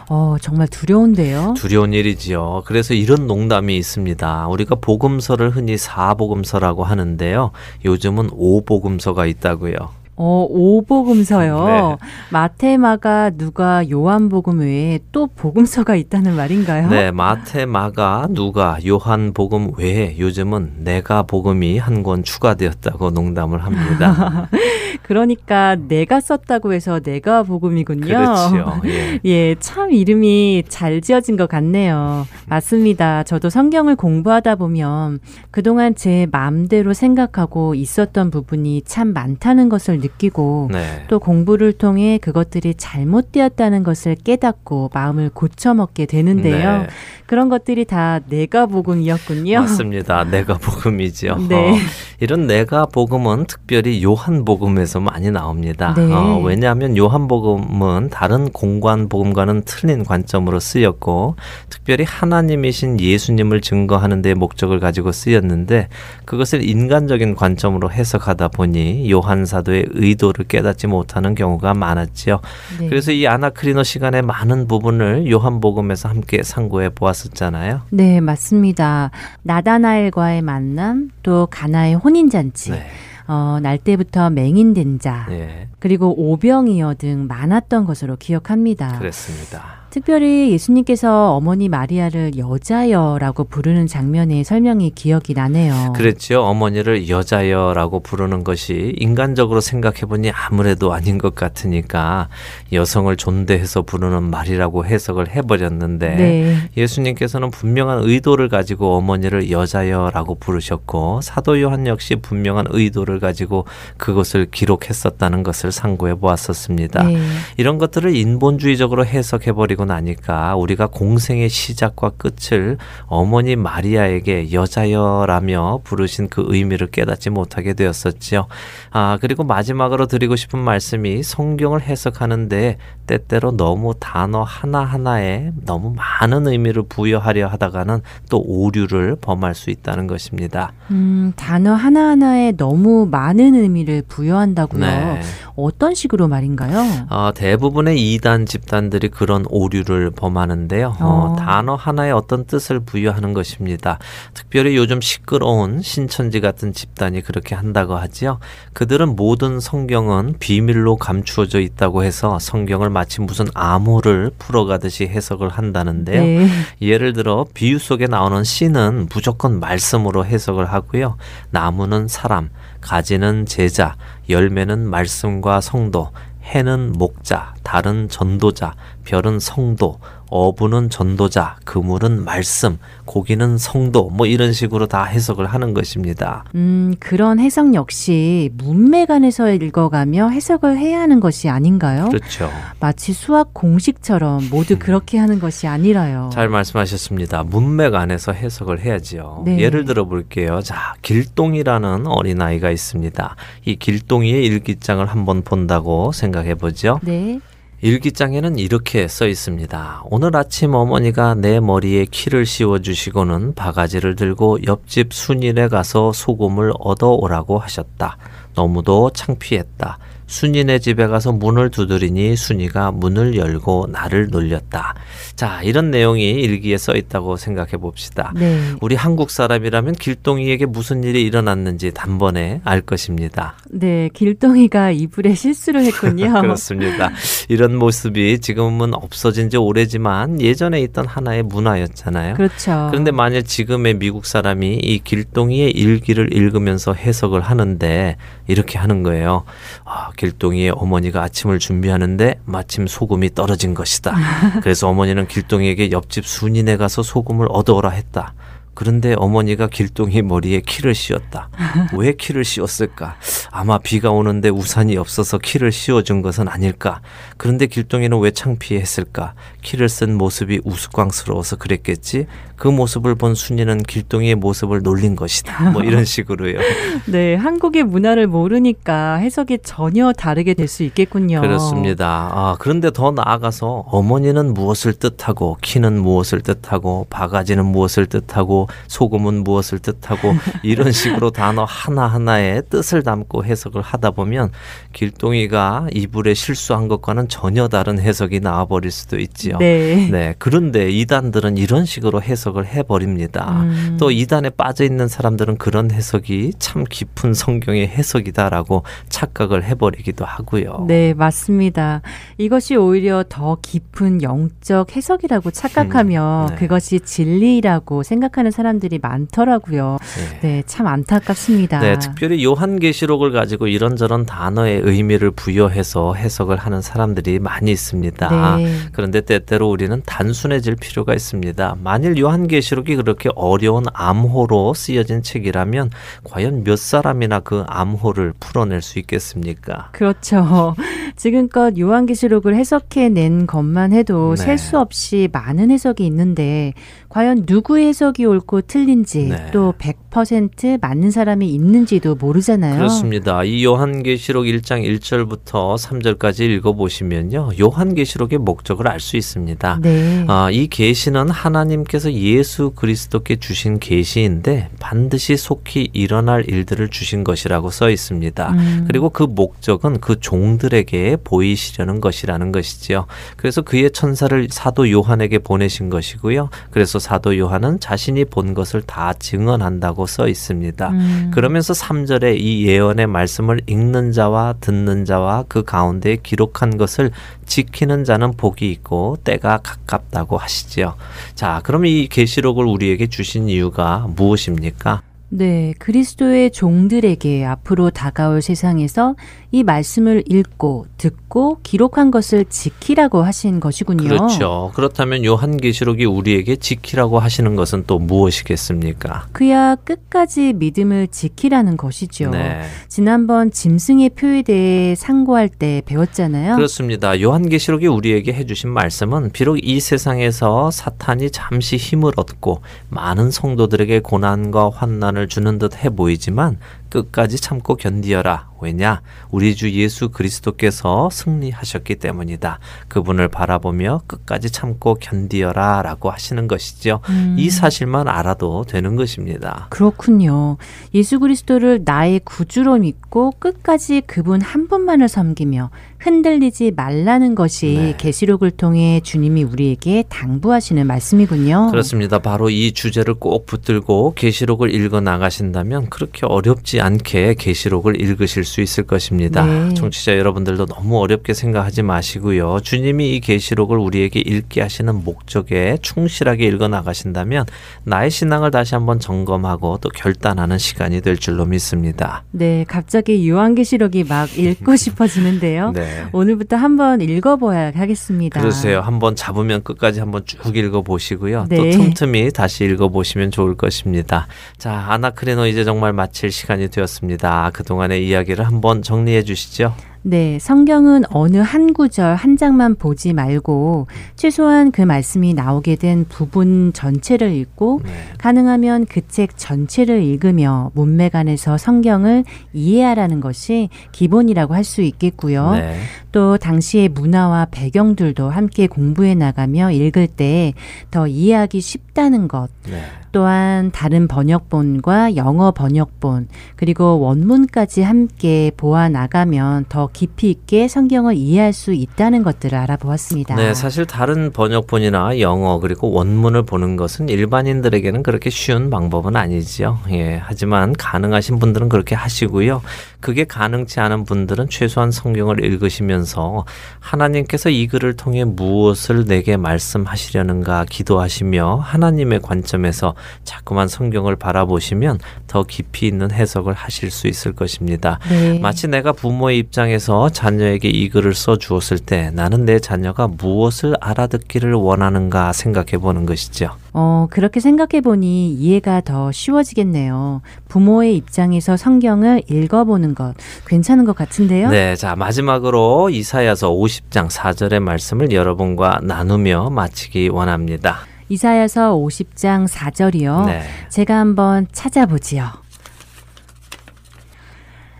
[0.08, 1.54] 어, 정말 두려운데요.
[1.56, 2.62] 두려운 일이지요.
[2.66, 4.48] 그래서 이런 농담이 있습니다.
[4.48, 7.52] 우리가 복음서를 흔히 사복음서라고 하는데요.
[7.84, 9.99] 요즘은 오복음서가 있다고요.
[10.22, 11.64] 어, 오복음서요.
[11.98, 12.06] 네.
[12.30, 16.90] 마테마가 누가 요한복음 외에 또 복음서가 있다는 말인가요?
[16.90, 24.48] 네, 마테마가 누가 요한복음 외에 요즘은 내가 복음이 한 권 추가되었다고 농담을 합니다.
[25.02, 28.00] 그러니까 내가 썼다고 해서 내가 복음이군요.
[28.06, 28.80] 그렇죠.
[28.86, 29.20] 예.
[29.24, 32.26] 예, 참 이름이 잘 지어진 것 같네요.
[32.46, 33.22] 맞습니다.
[33.24, 35.18] 저도 성경을 공부하다 보면
[35.50, 41.04] 그동안 제 마음대로 생각하고 있었던 부분이 참 많다는 것을 느끼 느끼고 네.
[41.08, 46.78] 또 공부를 통해 그것들이 잘못되었다는 것을 깨닫고 마음을 고쳐먹게 되는데요.
[46.78, 46.86] 네.
[47.26, 49.60] 그런 것들이 다 내가 복음이었군요.
[49.60, 50.24] 맞습니다.
[50.24, 51.36] 내가 복음이지요.
[51.48, 51.70] 네.
[51.70, 51.74] 어,
[52.18, 55.94] 이런 내가 복음은 특별히 요한 복음에서 많이 나옵니다.
[55.96, 56.12] 네.
[56.12, 61.36] 어, 왜냐하면 요한 복음은 다른 공관 복음과는 틀린 관점으로 쓰였고
[61.68, 65.88] 특별히 하나님이신 예수님을 증거하는 데 목적을 가지고 쓰였는데
[66.24, 72.40] 그것을 인간적인 관점으로 해석하다 보니 요한 사도의 의도를 깨닫지 못하는 경우가 많았지요.
[72.80, 72.88] 네.
[72.88, 77.82] 그래서 이 아나크리노 시간에 많은 부분을 요한복음에서 함께 상고해 보았었잖아요.
[77.90, 79.10] 네, 맞습니다.
[79.42, 82.72] 나다나엘과의 만남, 또 가나의 혼인잔치.
[82.72, 82.86] 네.
[83.28, 85.68] 어, 날 때부터 맹인된 자, 네.
[85.78, 88.98] 그리고 오병이어 등 많았던 것으로 기억합니다.
[88.98, 89.79] 그렇습니다.
[89.90, 95.94] 특별히 예수님께서 어머니 마리아를 여자여라고 부르는 장면의 설명이 기억이 나네요.
[95.96, 96.42] 그렇죠.
[96.42, 102.28] 어머니를 여자여라고 부르는 것이 인간적으로 생각해 보니 아무래도 아닌 것 같으니까
[102.72, 106.56] 여성을 존대해서 부르는 말이라고 해석을 해버렸는데 네.
[106.76, 113.64] 예수님께서는 분명한 의도를 가지고 어머니를 여자여라고 부르셨고 사도 요한 역시 분명한 의도를 가지고
[113.96, 117.02] 그것을 기록했었다는 것을 상고해 보았었습니다.
[117.02, 117.18] 네.
[117.56, 122.76] 이런 것들을 인본주의적으로 해석해 버리고 되고 나니까 우리가 공생의 시작과 끝을
[123.06, 128.46] 어머니 마리아에게 여자여라며 부르신 그 의미를 깨닫지 못하게 되었었지요.
[128.90, 132.76] 아, 그리고 마지막으로 드리고 싶은 말씀이 성경을 해석하는데
[133.06, 140.72] 때때로 너무 단어 하나하나에 너무 많은 의미를 부여하려 하다가는 또 오류를 범할 수 있다는 것입니다.
[140.90, 144.80] 음, 단어 하나하나에 너무 많은 의미를 부여한다고요.
[144.80, 145.20] 네.
[145.56, 147.06] 어떤 식으로 말인가요?
[147.10, 150.96] 어, 대부분의 이단 집단들이 그런 오류 를 범하는데요.
[151.00, 151.04] 어.
[151.04, 153.98] 어, 단어 하나에 어떤 뜻을 부여하는 것입니다.
[154.34, 158.40] 특별히 요즘 시끄러운 신천지 같은 집단이 그렇게 한다고 하지요.
[158.72, 166.22] 그들은 모든 성경은 비밀로 감추어져 있다고 해서 성경을 마치 무슨 암호를 풀어가듯이 해석을 한다는데요.
[166.22, 166.48] 네.
[166.82, 171.16] 예를 들어 비유 속에 나오는 씨는 무조건 말씀으로 해석을 하고요.
[171.50, 172.50] 나무는 사람,
[172.80, 173.94] 가지는 제자,
[174.28, 176.10] 열매는 말씀과 성도,
[176.54, 178.74] 해는 목자, 달은 전도자,
[179.04, 179.98] 별은 성도,
[180.30, 186.44] 어부는 전도자, 그물은 말씀, 고기는 성도, 뭐 이런 식으로 다 해석을 하는 것입니다.
[186.54, 192.08] 음, 그런 해석 역시 문맥안에서 읽어가며 해석을 해야 하는 것이 아닌가요?
[192.08, 192.50] 그렇죠.
[192.78, 196.30] 마치 수학 공식처럼 모두 그렇게 하는 것이 아니라요.
[196.32, 197.42] 잘 말씀하셨습니다.
[197.42, 199.42] 문맥 안에서 해석을 해야지요.
[199.44, 199.58] 네.
[199.58, 200.60] 예를 들어 볼게요.
[200.62, 203.36] 자, 길동이라는 어린아이가 있습니다.
[203.64, 207.00] 이 길동이의 일기장을 한번 본다고 생각해 보죠.
[207.02, 207.40] 네.
[207.82, 210.02] 일기장에는 이렇게 써 있습니다.
[210.04, 217.12] 오늘 아침 어머니가 내 머리에 키를 씌워 주시고는 바가지를 들고 옆집 순일에 가서 소금을 얻어
[217.12, 218.18] 오라고 하셨다.
[218.54, 219.98] 너무도 창피했다.
[220.30, 224.94] 순이네 집에 가서 문을 두드리니 순이가 문을 열고 나를 놀렸다.
[225.34, 228.32] 자, 이런 내용이 일기에 써 있다고 생각해 봅시다.
[228.36, 228.60] 네.
[228.80, 233.54] 우리 한국 사람이라면 길동이에게 무슨 일이 일어났는지 단번에 알 것입니다.
[233.70, 236.32] 네, 길동이가 이불에 실수를 했군요.
[236.40, 237.10] 그렇습니다.
[237.48, 242.34] 이런 모습이 지금은 없어진 지 오래지만 예전에 있던 하나의 문화였잖아요.
[242.34, 242.86] 그렇죠.
[242.90, 248.16] 그런데 만약 지금의 미국 사람이 이 길동이의 일기를 읽으면서 해석을 하는데
[248.46, 249.44] 이렇게 하는 거예요.
[249.84, 254.14] 아, 길동이의 어머니가 아침을 준비하는데 마침 소금이 떨어진 것이다.
[254.62, 258.34] 그래서 어머니는 길동이에게 옆집 순인에 가서 소금을 얻어오라 했다.
[258.74, 261.50] 그런데 어머니가 길동이 머리에 키를 씌웠다.
[261.96, 263.16] 왜 키를 씌웠을까?
[263.50, 267.00] 아마 비가 오는데 우산이 없어서 키를 씌워준 것은 아닐까?
[267.36, 269.34] 그런데 길동이는 왜 창피했을까?
[269.62, 272.26] 키를 쓴 모습이 우스꽝스러워서 그랬겠지?
[272.56, 275.70] 그 모습을 본 순이는 길동이의 모습을 놀린 것이다.
[275.70, 276.58] 뭐 이런 식으로요.
[277.06, 281.40] 네, 한국의 문화를 모르니까 해석이 전혀 다르게 될 수 있겠군요.
[281.40, 282.28] 그렇습니다.
[282.32, 289.78] 아, 그런데 더 나아가서 어머니는 무엇을 뜻하고 키는 무엇을 뜻하고 바가지는 무엇을 뜻하고 소금은 무엇을
[289.78, 294.50] 뜻하고 이런 식으로 단어 하나하나에 뜻을 담고 해석을 하다 보면
[294.92, 299.58] 길동이가 이불에 실수한 것과는 전혀 다른 해석이 나와버릴 수도 있지요.
[299.58, 300.08] 네.
[300.10, 300.34] 네.
[300.38, 303.62] 그런데 이단들은 이런 식으로 해석을 해버립니다.
[303.62, 303.96] 음.
[303.98, 310.84] 또 이단에 빠져 있는 사람들은 그런 해석이 참 깊은 성경의 해석이다라고 착각을 해버리기도 하고요.
[310.88, 312.02] 네, 맞습니다.
[312.38, 316.56] 이것이 오히려 더 깊은 영적 해석이라고 착각하며 음, 네.
[316.56, 319.98] 그것이 진리라고 생각하는 사람들이 많더라고요.
[320.00, 320.40] 네.
[320.40, 321.80] 네, 참 안타깝습니다.
[321.80, 328.56] 네, 특별히 요한계시록을 가지고 이런저런 단어의 의미를 부여해서 해석을 하는 사람들이 많이 있습니다.
[328.56, 328.74] 네.
[328.92, 331.76] 그런데 때때로 우리는 단순해질 필요가 있습니다.
[331.82, 335.90] 만일 요한계시록이 그렇게 어려운 암호로 쓰여진 책이라면
[336.24, 339.88] 과연 몇 사람이나 그 암호를 풀어낼 수 있겠습니까?
[339.92, 340.74] 그렇죠.
[341.16, 344.44] 지금껏 요한계시록을 해석해낸 것만 해도 네.
[344.44, 346.72] 셀수 없이 많은 해석이 있는데
[347.10, 349.50] 과연 누구의 해석이 옳고 틀린지 네.
[349.52, 352.76] 또 100% 맞는 사람이 있는지도 모르잖아요.
[352.76, 353.42] 그렇습니다.
[353.42, 357.50] 이 요한계시록 1장 1절부터 3절까지 읽어보시면요.
[357.60, 359.80] 요한계시록의 목적을 알 수 있습니다.
[359.82, 360.24] 네.
[360.28, 367.90] 아, 이 계시는 하나님께서 예수 그리스도께 주신 계시인데 반드시 속히 일어날 일들을 주신 것이라고 써
[367.90, 368.50] 있습니다.
[368.50, 368.84] 음.
[368.86, 373.06] 그리고 그 목적은 그 종들에게 보이시려는 것이라는 것이지요.
[373.36, 376.50] 그래서 그의 천사를 사도 요한에게 보내신 것이고요.
[376.70, 380.88] 그래서 사도 요한은 자신이 본 것을 다 증언한다고 써 있습니다.
[380.90, 381.30] 음.
[381.32, 387.10] 그러면서 3절에 이 예언의 말씀을 읽는 자와 듣는 자와 그 가운데 기록한 것을
[387.46, 390.94] 지키는 자는 복이 있고 때가 가깝다고 하시지요.
[391.34, 395.02] 자, 그럼 이 계시록을 우리에게 주신 이유가 무엇입니까?
[395.32, 399.14] 네, 그리스도의 종들에게 앞으로 다가올 세상에서
[399.52, 404.08] 이 말씀을 읽고 듣고 기록한 것을 지키라고 하신 것이군요.
[404.08, 404.72] 그렇죠.
[404.74, 409.28] 그렇다면 요한계시록이 우리에게 지키라고 하시는 것은 또 무엇이겠습니까?
[409.32, 412.30] 그야 끝까지 믿음을 지키라는 것이죠.
[412.30, 412.62] 네.
[412.88, 416.56] 지난번 짐승의 표에 대해 상고할 때 배웠잖아요.
[416.56, 417.20] 그렇습니다.
[417.20, 425.19] 요한계시록이 우리에게 해주신 말씀은 비록 이 세상에서 사탄이 잠시 힘을 얻고 많은 성도들에게 고난과 환난을
[425.26, 426.58] 주는 듯 해 보이지만
[426.90, 428.50] 끝까지 참고 견디어라.
[428.62, 429.00] 왜냐?
[429.30, 432.58] 우리 주 예수 그리스도께서 승리하셨기 때문이다.
[432.88, 437.00] 그분을 바라보며 끝까지 참고 견디어라 라고 하시는 것이죠.
[437.08, 437.36] 음.
[437.38, 439.68] 이 사실만 알아도 되는 것입니다.
[439.70, 440.58] 그렇군요.
[440.92, 445.70] 예수 그리스도를 나의 구주로 믿고 끝까지 그분 한 분만을 섬기며
[446.00, 447.94] 흔들리지 말라는 것이 네.
[447.96, 451.68] 계시록을 통해 주님이 우리에게 당부하시는 말씀이군요.
[451.70, 452.18] 그렇습니다.
[452.18, 458.84] 바로 이 주제를 꼭 붙들고 계시록을 읽어 나가신다면 그렇게 어렵지 않게 계시록을 읽으실 수 있을
[458.84, 459.44] 것입니다.
[459.44, 459.74] 네.
[459.74, 462.60] 청취자 여러분들도 너무 어렵게 생각하지 마시고요.
[462.60, 467.46] 주님이 이 계시록을 우리에게 읽게 하시는 목적에 충실하게 읽어 나가신다면
[467.84, 472.24] 나의 신앙을 다시 한번 점검하고 또 결단하는 시간이 될 줄로 믿습니다.
[472.30, 475.72] 네, 갑자기 요한계시록이 막 읽고 싶어지는데요.
[475.72, 476.06] 네.
[476.12, 478.40] 오늘부터 한번 읽어봐야 하겠습니다.
[478.40, 478.80] 그러세요.
[478.80, 481.46] 한번 잡으면 끝까지 한번 쭉 읽어 보시고요.
[481.48, 481.56] 네.
[481.56, 484.26] 또 틈틈이 다시 읽어 보시면 좋을 것입니다.
[484.58, 487.50] 자, 아나크레노 이제 정말 마칠 시간이 되었습니다.
[487.52, 489.74] 그동안의 이야기를 한번 정리해 주시죠.
[490.02, 496.72] 네, 성경은 어느 한 구절 한 장만 보지 말고 최소한 그 말씀이 나오게 된 부분
[496.72, 497.90] 전체를 읽고 네.
[498.16, 505.52] 가능하면 그 책 전체를 읽으며 문맥 안에서 성경을 이해하라는 것이 기본이라고 할 수 있겠고요.
[505.52, 505.76] 네.
[506.12, 510.52] 또 당시의 문화와 배경들도 함께 공부해 나가며 읽을 때
[510.90, 512.48] 더 이해하기 쉽다는 것.
[512.68, 512.82] 네.
[513.12, 521.52] 또한 다른 번역본과 영어 번역본 그리고 원문까지 함께 보아 나가면 더 깊이 있게 성경을 이해할
[521.52, 523.34] 수 있다는 것들을 알아보았습니다.
[523.34, 529.80] 네, 사실 다른 번역본이나 영어 그리고 원문을 보는 것은 일반인들에게는 그렇게 쉬운 방법은 아니지요.
[529.90, 532.62] 예, 하지만 가능하신 분들은 그렇게 하시고요.
[533.00, 536.44] 그게 가능치 않은 분들은 최소한 성경을 읽으시면서
[536.78, 542.94] 하나님께서 이 글을 통해 무엇을 내게 말씀하시려는가 기도하시며 하나님의 관점에서
[543.24, 547.98] 자꾸만 성경을 바라보시면 더 깊이 있는 해석을 하실 수 있을 것입니다.
[548.08, 548.38] 네.
[548.38, 554.52] 마치 내가 부모의 입장에서 자녀에게 이 글을 써 주었을 때 나는 내 자녀가 무엇을 알아듣기를
[554.52, 556.56] 원하는가 생각해 보는 것이죠.
[556.72, 560.22] 어, 그렇게 생각해 보니 이해가 더 쉬워지겠네요.
[560.48, 563.14] 부모의 입장에서 성경을 읽어보는 것
[563.46, 564.50] 괜찮은 것 같은데요?
[564.50, 570.78] 네, 자, 마지막으로 이사야서 50장 4절의 말씀을 여러분과 나누며 마치기 원합니다.
[571.08, 573.26] 이사야서 50장 4절이요.
[573.26, 573.42] 네.
[573.68, 575.24] 제가 한번 찾아보지요.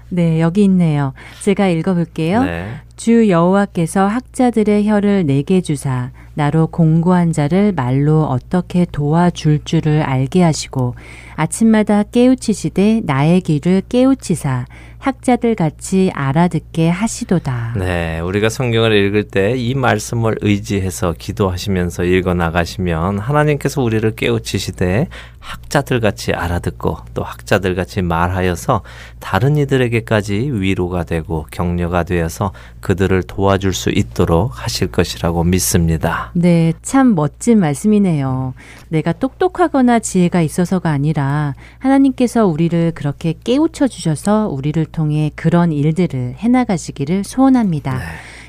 [0.09, 1.13] 네, 여기 있네요.
[1.43, 2.43] 제가 읽어볼게요.
[2.43, 2.81] 네.
[2.97, 10.95] 주 여호와께서 학자들의 혀를 내게 주사 나로 공고한 자를 말로 어떻게 도와줄 줄을 알게 하시고
[11.37, 14.67] 아침마다 깨우치시되 나의 귀를 깨우치사
[14.99, 17.73] 학자들 같이 알아듣게 하시도다.
[17.79, 25.09] 네, 우리가 성경을 읽을 때 이 말씀을 의지해서 기도하시면서 읽어 나가시면 하나님께서 우리를 깨우치시되
[25.39, 28.83] 학자들 같이 알아듣고 또 학자들 같이 말하여서
[29.21, 36.20] 다른 이들에게까지 위로가 되고 격려가 되어서 그들을 도와줄 수 있도록 하실 것이라고 믿습니다.
[36.35, 38.55] 네, 참 멋진 말씀이네요.
[38.89, 47.25] 내가 똑똑하거나 지혜가 있어서가 아니라 하나님께서 우리를 그렇게 깨우쳐 주셔서 우리를 통해 그런 일들을 해나가시기를
[47.25, 47.95] 소원합니다.
[47.99, 48.05] 네.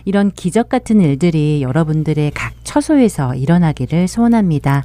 [0.05, 4.84] 이런 기적 같은 일들이 여러분들의 각 처소에서 일어나기를 소원합니다.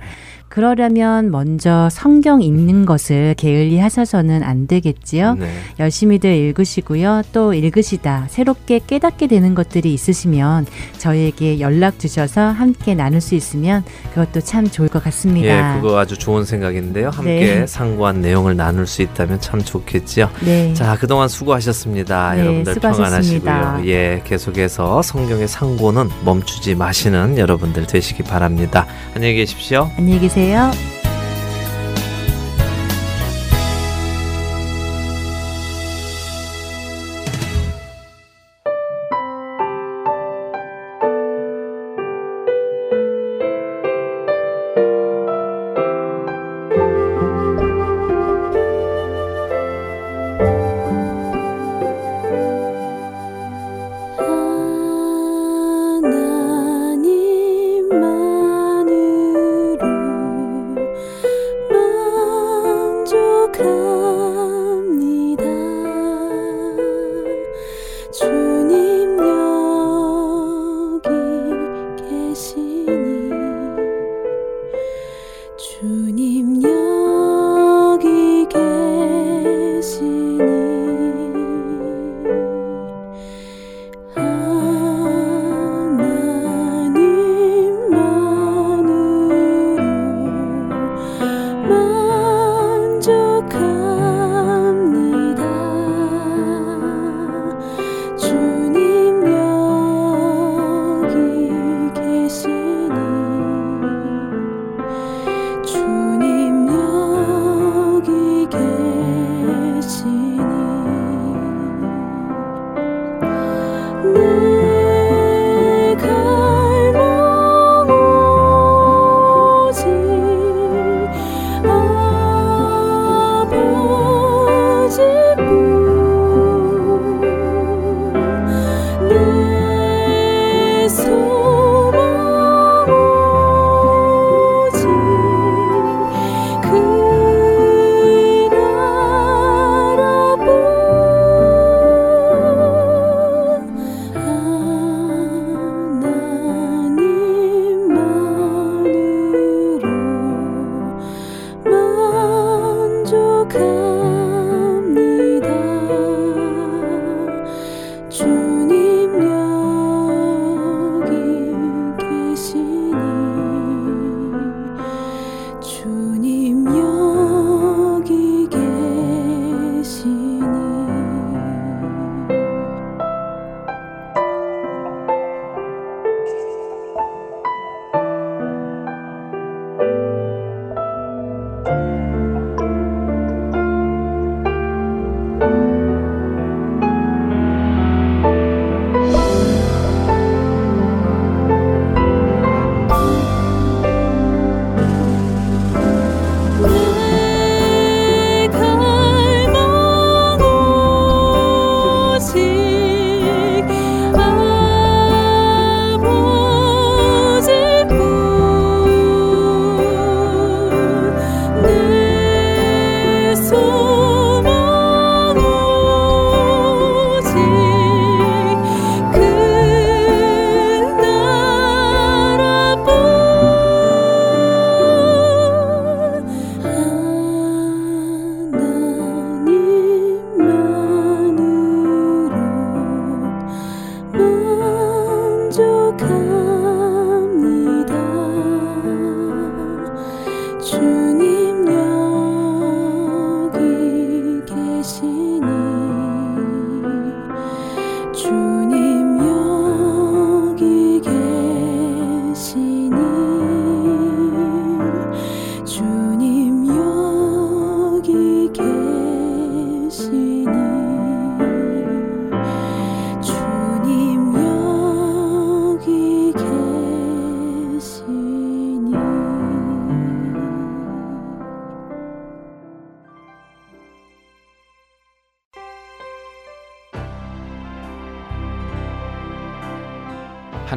[0.56, 5.34] 그러려면 먼저 성경 읽는 것을 게을리 하셔서는 안 되겠지요.
[5.34, 5.50] 네.
[5.78, 7.24] 열심히들 읽으시고요.
[7.34, 10.64] 또 읽으시다 새롭게 깨닫게 되는 것들이 있으시면
[10.96, 13.84] 저희에게 연락 주셔서 함께 나눌 수 있으면
[14.14, 15.76] 그것도 참 좋을 것 같습니다.
[15.76, 17.10] 예, 그거 아주 좋은 생각인데요.
[17.10, 17.66] 함께 네.
[17.66, 20.30] 상고한 내용을 나눌 수 있다면 참 좋겠지요.
[20.42, 20.72] 네.
[20.72, 22.32] 자, 그동안 수고하셨습니다.
[22.32, 23.52] 네, 여러분들 수고하셨습니다.
[23.52, 23.92] 평안하시고요.
[23.92, 28.86] 예, 계속해서 성경의 상고는 멈추지 마시는 여러분들 되시기 바랍니다.
[29.14, 29.90] 안녕히 계십시오.
[29.98, 30.45] 안녕히 계세요.
[30.46, 30.70] 계세요.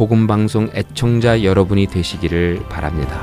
[0.00, 3.20] 복음 방송 애청자 여러분이 되시기를 바랍니다.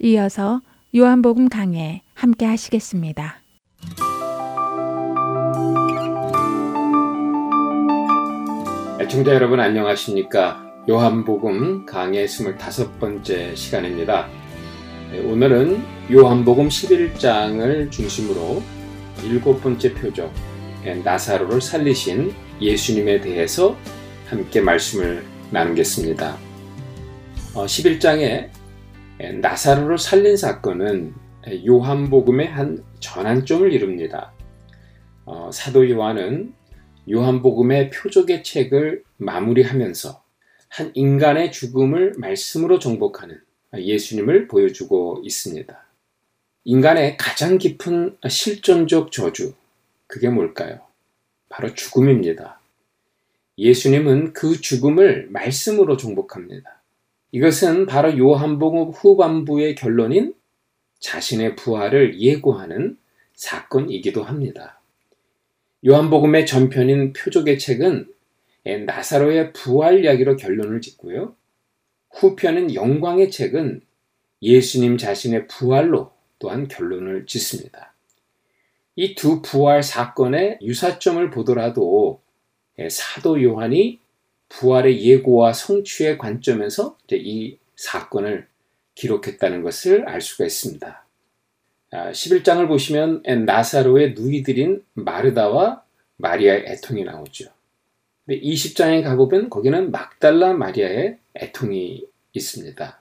[0.00, 0.62] 이어서
[0.96, 3.35] 요한복음 강해 함께 하시겠습니다.
[9.16, 10.62] 애청자 여러분 안녕하십니까?
[10.86, 14.28] 요한복음 강의 25번째 시간입니다.
[15.10, 18.62] 네, 오늘은 요한복음 11장을 중심으로
[19.24, 20.30] 일곱 번째 표적,
[20.84, 23.74] 네, 나사로를 살리신 예수님에 대해서
[24.26, 26.36] 함께 말씀을 나누겠습니다.
[27.54, 28.50] 11장에 어,
[29.16, 31.14] 네, 나사로를 살린 사건은
[31.66, 34.34] 요한복음의 한 전환점을 이룹니다.
[35.24, 36.52] 어, 사도 요한은
[37.10, 40.22] 요한복음의 표적의 책을 마무리하면서
[40.68, 43.40] 한 인간의 죽음을 말씀으로 정복하는
[43.74, 45.86] 예수님을 보여주고 있습니다.
[46.64, 49.54] 인간의 가장 깊은 실존적 저주,
[50.06, 50.80] 그게 뭘까요?
[51.48, 52.60] 바로 죽음입니다.
[53.58, 56.82] 예수님은 그 죽음을 말씀으로 정복합니다.
[57.30, 60.34] 이것은 바로 요한복음 후반부의 결론인
[60.98, 62.98] 자신의 부활을 예고하는
[63.34, 64.75] 사건이기도 합니다.
[65.84, 68.12] 요한복음의 전편인 표적의 책은
[68.86, 71.34] 나사로의 부활 이야기로 결론을 짓고요.
[72.10, 73.82] 후편은 영광의 책은
[74.42, 77.94] 예수님 자신의 부활로 또한 결론을 짓습니다.
[78.96, 82.20] 이 두 부활 사건의 유사점을 보더라도
[82.90, 84.00] 사도 요한이
[84.48, 88.48] 부활의 예고와 성취의 관점에서 이 사건을
[88.94, 91.05] 기록했다는 것을 알 수가 있습니다.
[91.92, 95.82] 11장을 아, 보시면 나사로의 누이들인 마르다와
[96.16, 97.46] 마리아의 애통이 나오죠.
[98.24, 103.00] 근데 20장에 가보면 거기는 막달라 마리아의 애통이 있습니다.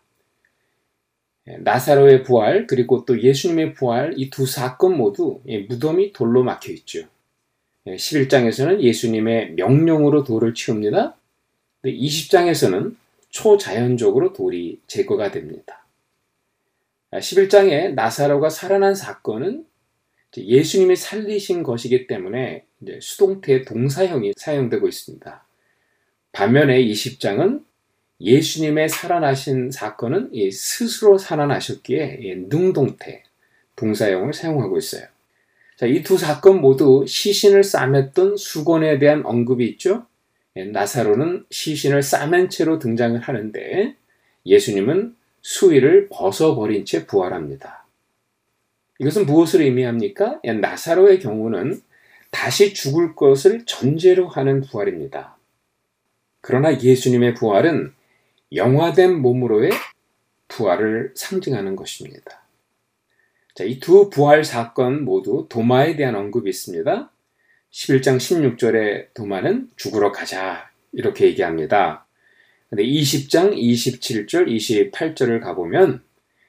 [1.47, 7.07] 예, 나사로의 부활 그리고 또 예수님의 부활 이 두 사건 모두 무덤이 돌로 막혀 있죠.
[7.87, 11.15] 11장에서는 예, 예수님의 명령으로 돌을 치웁니다.
[11.83, 12.95] 20장에서는
[13.29, 15.84] 초자연적으로 돌이 제거가 됩니다.
[17.19, 19.65] 11장에 나사로가 살아난 사건은
[20.37, 22.65] 예수님이 살리신 것이기 때문에
[22.99, 25.45] 수동태 동사형이 사용되고 있습니다.
[26.31, 27.63] 반면에 20장은
[28.19, 33.23] 예수님의 살아나신 사건은 스스로 살아나셨기에 능동태
[33.75, 35.07] 동사형을 사용하고 있어요.
[35.77, 40.05] 자, 이두 사건 모두 시신을 싸맸던 수건에 대한 언급이 있죠.
[40.55, 43.95] 나사로는 시신을 싸맨 채로 등장을 하는데
[44.45, 45.15] 예수님은
[45.45, 47.85] 수위를 벗어버린 채 부활합니다.
[48.97, 50.39] 이것은 무엇을 의미합니까?
[50.43, 51.83] 나사로의 경우는
[52.31, 55.37] 다시 죽을 것을 전제로 하는 부활입니다.
[56.41, 57.93] 그러나 예수님의 부활은
[58.55, 59.69] 영화된 몸으로의
[60.47, 62.41] 부활을 상징하는 것입니다.
[63.53, 67.11] 자, 이 두 부활 사건 모두 도마에 대한 언급이 있습니다.
[67.71, 72.04] 11장 16절에 도마는 죽으러 가자 이렇게 얘기합니다.
[72.75, 76.03] 근데 20장 27절 28절을 가보면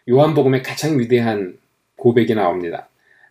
[0.08, 1.56] 요한복음의 가장 위대한
[1.94, 2.88] 고백이 나옵니다.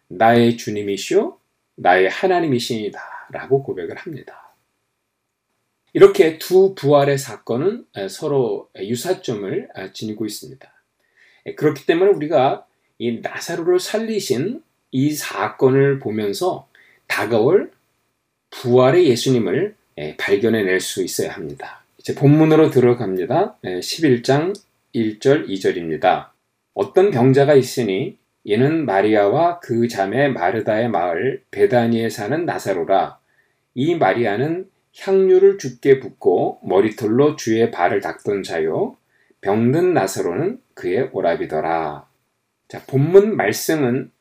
[0.07, 1.37] 나의 주님이시오
[1.75, 4.53] 나의 하나님이시니다 라고 고백을 합니다.
[5.91, 10.73] 이렇게 두 부활의 사건은 서로 유사점을 지니고 있습니다.
[11.57, 12.65] 그렇기 때문에 우리가
[12.97, 16.69] 이 나사로를 살리신 이 사건을 보면서
[17.07, 17.73] 다가올
[18.51, 19.75] 부활의 예수님을
[20.17, 21.83] 발견해낼 수 있어야 합니다.
[22.05, 23.57] 이제 본문으로 들어갑니다.
[23.63, 24.55] 11장
[24.93, 26.27] 1절 2절입니다.
[26.75, 33.17] 어떤 병자가 있으니 이는 마리아와 그 자매 마르다의 마을 베다니에 사는 나사로라.
[33.73, 38.97] 이 마리아는 향유를 죽게 붓고 머리털로 주의 발을 닦던 자요.
[39.41, 42.07] 병든 나사로는 그의 오랍이더라.
[42.67, 44.11] 자, 본문 말씀은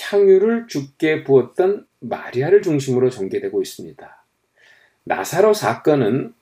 [0.00, 4.24] 향유를 죽게 부었던 마리아를 중심으로 전개되고 있습니다.
[5.04, 6.32] 나사로 사건은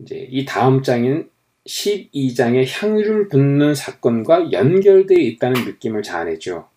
[0.00, 1.30] 이제 이 다음 장인
[1.66, 6.68] 12장의 향유를 붓는 사건과 연결되어 있다는 느낌을 자아내죠.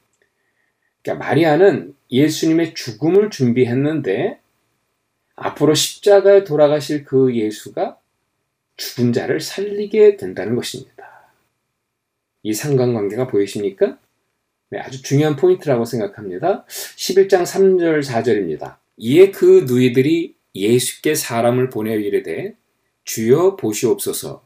[1.02, 4.40] 그러니까 마리아는 예수님의 죽음을 준비했는데
[5.36, 7.98] 앞으로 십자가에 돌아가실 그 예수가
[8.78, 11.32] 죽은 자를 살리게 된다는 것입니다.
[12.44, 13.98] 이 상관관계가 보이십니까?
[14.70, 16.66] 네, 아주 중요한 포인트라고 생각합니다.
[16.66, 18.78] 11장 3절 4절입니다.
[18.98, 22.56] 이에 그 누이들이 예수께 사람을 보내 이르되
[23.04, 24.44] 주여 보시옵소서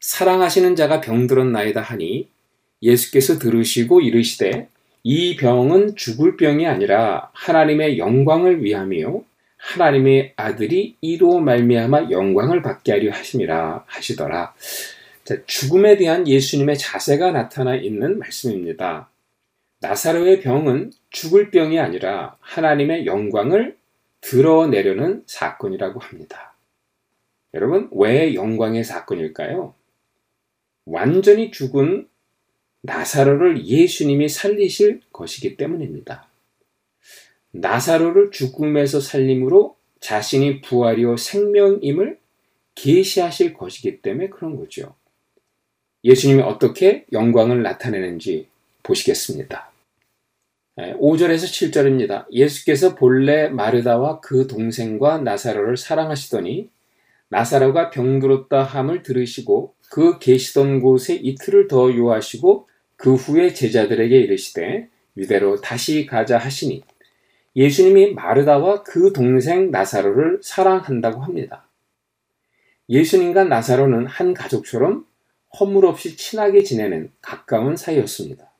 [0.00, 2.28] 사랑하시는 자가 병들었나이다 하니
[2.82, 4.68] 예수께서 들으시고 이르시되
[5.02, 9.24] 이 병은 죽을 병이 아니라 하나님의 영광을 위함이요
[9.58, 14.54] 하나님의 아들이 이로 말미암아 영광을 받게 하려 하심이라 하시더라.
[15.24, 19.10] 자, 죽음에 대한 예수님의 자세가 나타나 있는 말씀입니다.
[19.80, 23.76] 나사로의 병은 죽을 병이 아니라 하나님의 영광을
[24.20, 26.47] 드러내려는 사건이라고 합니다.
[27.54, 29.74] 여러분, 왜 영광의 사건일까요?
[30.84, 32.08] 완전히 죽은
[32.82, 36.28] 나사로를 예수님이 살리실 것이기 때문입니다.
[37.50, 42.18] 나사로를 죽음에서 살림으로 자신이 부활이요 생명임을
[42.74, 44.94] 계시하실 것이기 때문에 그런 거죠.
[46.04, 48.46] 예수님이 어떻게 영광을 나타내는지
[48.82, 49.72] 보시겠습니다.
[50.76, 52.26] 5절에서 7절입니다.
[52.30, 56.70] 예수께서 본래 마르다와 그 동생과 나사로를 사랑하시더니
[57.28, 65.60] 나사로가 병들었다 함을 들으시고 그 계시던 곳에 이틀을 더 요하시고 그 후에 제자들에게 이르시되 유대로
[65.60, 66.82] 다시 가자 하시니
[67.56, 71.68] 예수님이 마르다와 그 동생 나사로를 사랑한다고 합니다.
[72.88, 75.06] 예수님과 나사로는 한 가족처럼
[75.58, 78.50] 허물 없이 친하게 지내는 가까운 사이였습니다.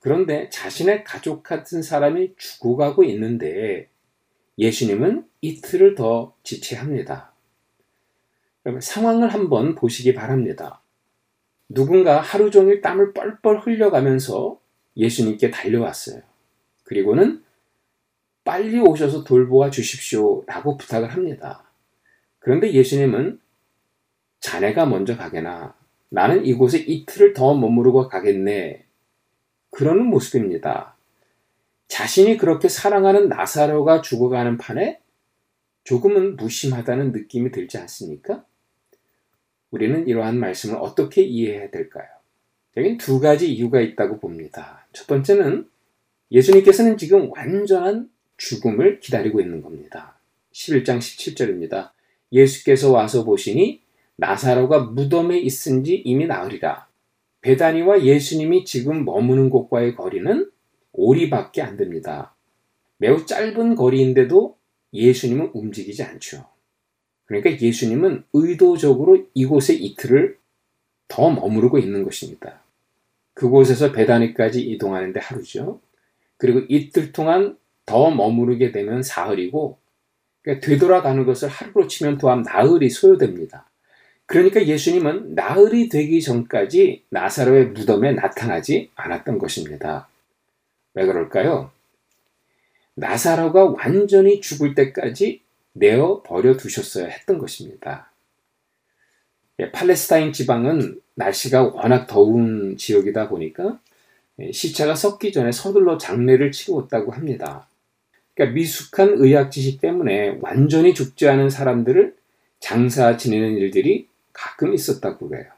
[0.00, 3.88] 그런데 자신의 가족 같은 사람이 죽어가고 있는데
[4.58, 7.35] 예수님은 이틀을 더 지체합니다.
[8.80, 10.82] 상황을 한번 보시기 바랍니다.
[11.68, 14.60] 누군가 하루 종일 땀을 뻘뻘 흘려가면서
[14.96, 16.22] 예수님께 달려왔어요.
[16.84, 17.42] 그리고는
[18.44, 20.44] 빨리 오셔서 돌보아 주십시오.
[20.46, 21.64] 라고 부탁을 합니다.
[22.38, 23.40] 그런데 예수님은
[24.40, 25.74] 자네가 먼저 가게나
[26.08, 28.84] 나는 이곳에 이틀을 더 머무르고 가겠네.
[29.70, 30.96] 그러는 모습입니다.
[31.88, 35.00] 자신이 그렇게 사랑하는 나사로가 죽어가는 판에
[35.84, 38.44] 조금은 무심하다는 느낌이 들지 않습니까?
[39.70, 42.06] 우리는 이러한 말씀을 어떻게 이해해야 될까요?
[42.76, 44.86] 여긴 두 가지 이유가 있다고 봅니다.
[44.92, 45.68] 첫 번째는
[46.30, 50.18] 예수님께서는 지금 완전한 죽음을 기다리고 있는 겁니다.
[50.52, 51.90] 11장 17절입니다.
[52.32, 53.82] 예수께서 와서 보시니
[54.16, 56.86] 나사로가 무덤에 있은 지 이미 나으리라.
[57.42, 60.50] 베다니와 예수님이 지금 머무는 곳과의 거리는
[60.92, 62.34] 오리밖에 안 됩니다.
[62.98, 64.56] 매우 짧은 거리인데도
[64.92, 66.46] 예수님은 움직이지 않죠.
[67.26, 70.38] 그러니까 예수님은 의도적으로 이곳에 이틀을
[71.08, 72.60] 더 머무르고 있는 것입니다.
[73.34, 75.80] 그곳에서 베다니까지 이동하는데 하루죠.
[76.38, 79.78] 그리고 이틀 동안 더 머무르게 되면 사흘이고
[80.42, 83.68] 그러니까 되돌아가는 것을 하루로 치면 또한 나흘이 소요됩니다.
[84.26, 90.08] 그러니까 예수님은 나흘이 되기 전까지 나사로의 무덤에 나타나지 않았던 것입니다.
[90.94, 91.70] 왜 그럴까요?
[92.94, 95.42] 나사로가 완전히 죽을 때까지
[95.76, 98.10] 내어 버려 두셨어야 했던 것입니다.
[99.60, 103.78] 예, 팔레스타인 지방은 날씨가 워낙 더운 지역이다 보니까
[104.38, 107.68] 예, 시체가 썩기 전에 서둘러 장례를 치루었다고 합니다.
[108.34, 112.16] 그러니까 미숙한 의학 지식 때문에 완전히 죽지 않은 사람들을
[112.60, 115.50] 장사 지내는 일들이 가끔 있었다고 그래요.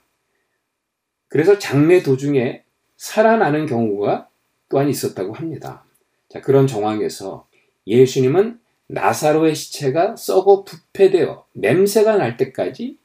[1.28, 2.62] 그래서 장례 도중에
[2.96, 4.28] 살아나는 경우가
[4.68, 5.84] 또한 있었다고 합니다.
[6.28, 7.46] 자, 그런 정황에서
[7.86, 12.98] 예수님은 나사로의 시체가 썩어 부패되어 냄새가 날 때까지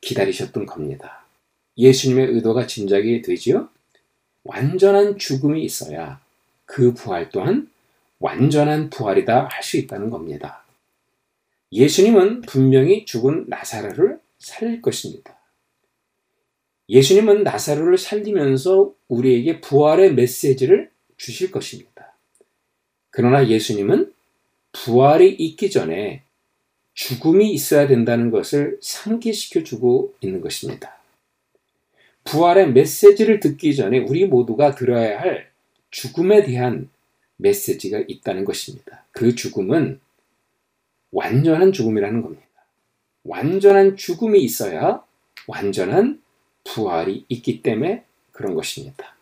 [0.00, 1.24] 기다리셨던 겁니다.
[1.78, 3.68] 예수님의 의도가 짐작이 되지요?
[4.44, 6.20] 완전한 죽음이 있어야
[6.66, 7.70] 그 부활 또한
[8.18, 10.64] 완전한 부활이다 할 수 있다는 겁니다.
[11.72, 15.38] 예수님은 분명히 죽은 나사로를 살릴 것입니다.
[16.88, 22.12] 예수님은 나사로를 살리면서 우리에게 부활의 메시지를 주실 것입니다.
[23.10, 24.12] 그러나 예수님은
[24.72, 26.22] 부활이 있기 전에
[26.94, 30.98] 죽음이 있어야 된다는 것을 상기시켜 주고 있는 것입니다.
[32.24, 35.50] 부활의 메시지를 듣기 전에 우리 모두가 들어야 할
[35.90, 36.88] 죽음에 대한
[37.36, 39.04] 메시지가 있다는 것입니다.
[39.12, 40.00] 그 죽음은
[41.10, 42.46] 완전한 죽음이라는 겁니다.
[43.24, 45.04] 완전한 죽음이 있어야
[45.46, 46.22] 완전한
[46.64, 49.16] 부활이 있기 때문에 그런 것입니다.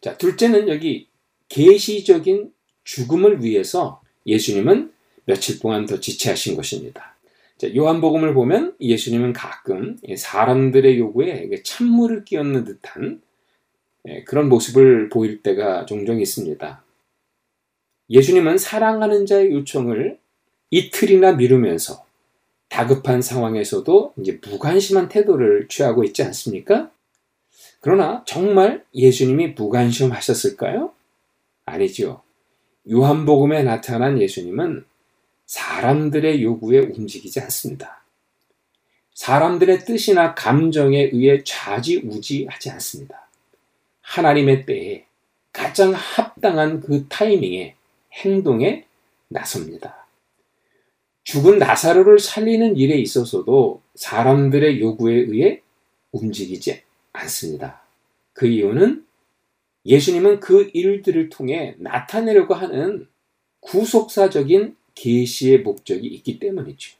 [0.00, 1.08] 자, 둘째는 여기
[1.48, 2.52] 계시적인
[2.84, 4.92] 죽음을 위해서 예수님은
[5.24, 7.16] 며칠 동안 더 지체하신 것입니다.
[7.58, 13.20] 자, 요한복음을 보면 예수님은 가끔 사람들의 요구에 찬물을 끼얹는 듯한
[14.08, 16.82] 예, 그런 모습을 보일 때가 종종 있습니다.
[18.10, 20.18] 예수님은 사랑하는 자의 요청을
[20.70, 22.04] 이틀이나 미루면서
[22.68, 26.90] 다급한 상황에서도 이제 무관심한 태도를 취하고 있지 않습니까?
[27.80, 30.92] 그러나 정말 예수님이 무관심하셨을까요?
[31.64, 32.04] 아니죠.
[32.04, 32.22] 요
[32.90, 34.84] 한복음에 나타난 예수님은
[35.46, 38.02] 사람들의 요구에 움직이지 않습니다.
[39.14, 43.28] 사람들의 뜻이나 감정에 의해 좌지우지하지 않습니다.
[44.00, 45.04] 하나님의 때에
[45.52, 47.76] 가장 합당한 그 타이밍에
[48.12, 48.86] 행동에
[49.28, 50.06] 나섭니다.
[51.24, 55.62] 죽은 나사로를 살리는 일에 있어서도 사람들의 요구에 의해
[56.10, 57.82] 움직이지 않습니다.
[58.32, 59.06] 그 이유는
[59.84, 63.08] 예수님은 그 일들을 통해 나타내려고 하는
[63.60, 66.96] 구속사적인 계시의 목적이 있기 때문이죠.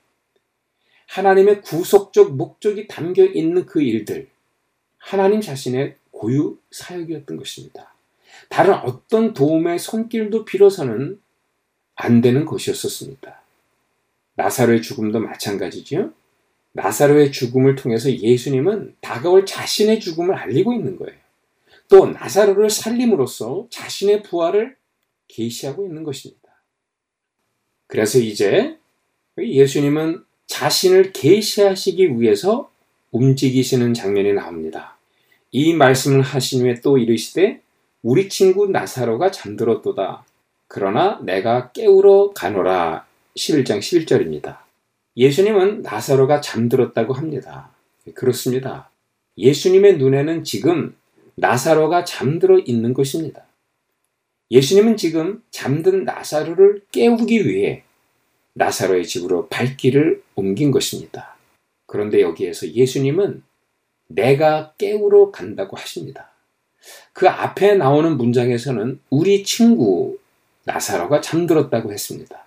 [1.09, 4.29] 하나님의 구속적 목적이 담겨 있는 그 일들,
[4.99, 7.93] 하나님 자신의 고유 사역이었던 것입니다.
[8.49, 11.21] 다른 어떤 도움의 손길도 빌어서는
[11.95, 13.43] 안 되는 것이었었습니다.
[14.35, 16.13] 나사로의 죽음도 마찬가지지요.
[16.73, 21.19] 나사로의 죽음을 통해서 예수님은 다가올 자신의 죽음을 알리고 있는 거예요.
[21.93, 24.77] 또 나사로를 살림으로써 자신의 부활을
[25.29, 26.41] 계시하고 있는 것입니다.
[27.87, 28.79] 그래서 이제
[29.37, 32.71] 예수님은 자신을 계시하시기 위해서
[33.11, 34.97] 움직이시는 장면이 나옵니다.
[35.51, 37.61] 이 말씀을 하신 후에 또 이르시되
[38.01, 40.25] 우리 친구 나사로가 잠들었도다.
[40.69, 43.07] 그러나 내가 깨우러 가노라.
[43.37, 44.61] 11장 11절입니다.
[45.19, 47.69] 예수님은 나사로가 잠들었다고 합니다.
[48.15, 48.89] 그렇습니다.
[49.37, 50.97] 예수님의 눈에는 지금
[51.35, 53.45] 나사로가 잠들어 있는 것입니다.
[54.51, 57.85] 예수님은 지금 잠든 나사로를 깨우기 위해
[58.55, 61.37] 나사로의 집으로 발길을 옮긴 것입니다.
[61.87, 63.43] 그런데 여기에서 예수님은
[64.09, 66.31] 내가 깨우러 간다고 하십니다.
[67.13, 70.19] 그 앞에 나오는 문장에서는 우리 친구
[70.65, 72.47] 나사로가 잠들었다고 했습니다.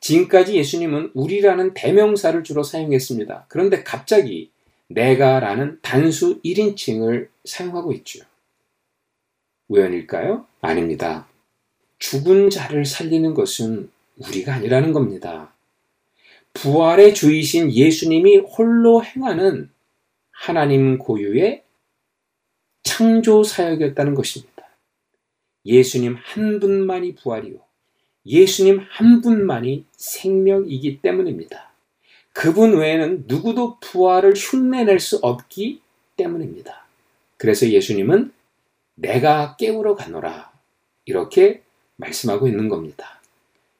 [0.00, 3.46] 지금까지 예수님은 우리라는 대명사를 주로 사용했습니다.
[3.48, 4.50] 그런데 갑자기
[4.88, 8.20] 내가라는 단수 1인칭을 사용하고 있죠.
[9.68, 10.46] 우연일까요?
[10.60, 11.28] 아닙니다.
[11.98, 15.52] 죽은 자를 살리는 것은 우리가 아니라는 겁니다.
[16.54, 19.70] 부활의 주이신 예수님이 홀로 행하는
[20.32, 21.62] 하나님 고유의
[22.82, 24.68] 창조 사역이었다는 것입니다.
[25.64, 27.58] 예수님 한 분만이 부활이요.
[28.26, 31.70] 예수님 한 분만이 생명이기 때문입니다.
[32.32, 35.80] 그분 외에는 누구도 부활을 흉내낼 수 없기
[36.16, 36.86] 때문입니다.
[37.40, 38.32] 그래서 예수님은
[38.96, 40.52] 내가 깨우러 가노라.
[41.06, 41.62] 이렇게
[41.96, 43.18] 말씀하고 있는 겁니다.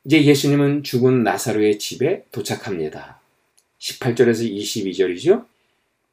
[0.06, 3.20] 이제 예수님은 죽은 나사로의 집에 도착합니다.
[3.78, 5.44] 18절에서 22절이죠.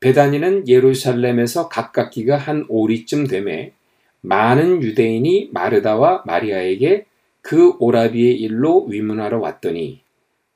[0.01, 3.71] 베다니는 예루살렘에서 가깝기가 한 오리쯤 되매
[4.19, 7.05] 많은 유대인이 마르다와 마리아에게
[7.39, 10.01] 그 오라비의 일로 위문하러 왔더니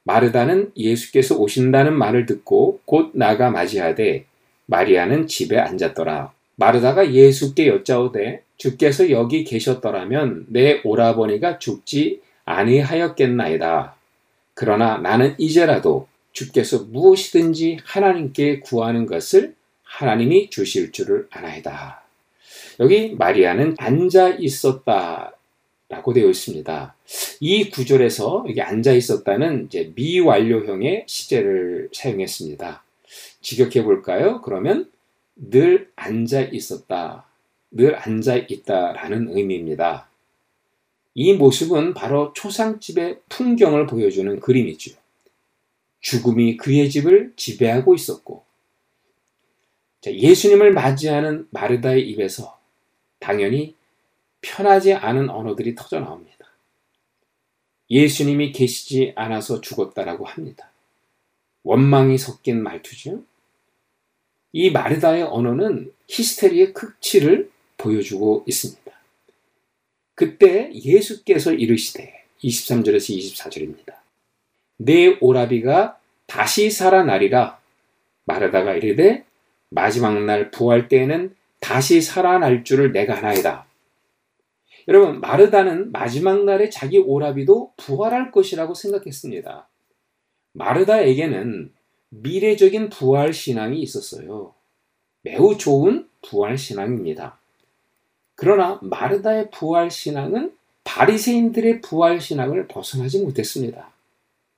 [0.04, 4.26] 마르다는 예수께서 오신다는 말을 듣고 곧 나가 맞이하되
[4.66, 6.34] 마리아는 집에 앉았더라.
[6.62, 13.96] 마르다가 예수께 여짜오되 주께서 여기 계셨더라면 내 오라버니가 죽지 아니하였겠나이다.
[14.54, 22.04] 그러나 나는 이제라도 주께서 무엇이든지 하나님께 구하는 것을 하나님이 주실 줄을 아나이다.
[22.80, 25.34] 여기 마리아는 앉아 있었다.
[25.90, 26.96] 라고 되어 있습니다.
[27.40, 32.84] 이 구절에서 여기 앉아 있었다는 미완료형의 시제를 사용했습니다.
[33.42, 34.42] 직역해 볼까요?
[34.42, 34.91] 그러면
[35.50, 37.26] 늘 앉아 있었다.
[37.72, 40.08] 늘 앉아 있다라는 의미입니다.
[41.14, 44.96] 이 모습은 바로 초상집의 풍경을 보여주는 그림이죠.
[46.00, 48.44] 죽음이 그의 집을 지배하고 있었고,
[50.06, 52.60] 예수님을 맞이하는 마르다의 입에서
[53.20, 53.76] 당연히
[54.42, 56.32] 편하지 않은 언어들이 터져 나옵니다.
[57.90, 60.72] 예수님이 계시지 않아서 죽었다라고 합니다.
[61.64, 63.24] 원망이 섞인 말투죠.
[64.54, 68.92] 이 마르다의 언어는 히스테리의 극치를 보여주고 있습니다.
[70.16, 73.96] 그때 예수께서 이르시되 23절에서 24절입니다.
[74.78, 75.98] 내 오라비가
[76.28, 77.60] 다시 살아나리라
[78.26, 79.26] 마르다가 이르되
[79.70, 83.66] 마지막 날 부활 때에는 다시 살아날 줄을 내가 하나이다.
[84.88, 89.68] 여러분 마르다는 마지막 날에 자기 오라비도 부활할 것이라고 생각했습니다.
[90.54, 91.72] 마르다에게는
[92.12, 94.54] 미래적인 부활 신앙이 있었어요.
[95.22, 97.38] 매우 좋은 부활 신앙입니다.
[98.36, 100.54] 그러나 마르다의 부활 신앙은
[100.84, 103.92] 바리새인들의 부활 신앙을 벗어나지 못했습니다.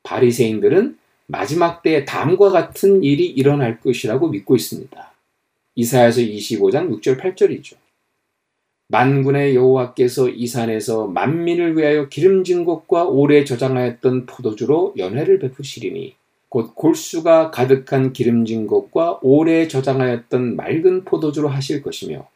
[0.04, 0.98] 바리새인들은
[1.28, 5.14] 마지막 때에 다음과 같은 일이 일어날 것이라고 믿고 있습니다.
[5.76, 7.76] 이사야서 25장 6절 8절이죠.
[8.88, 16.16] 만군의 여호와께서 이 산에서 만민을 위하여 기름진 것과 오래 저장하였던 포도주로 연회를 베푸시리니
[16.54, 22.28] 곧 골수가 가득한 기름진 것과 오래 저장하였던 맑은 포도주로 하실 것이며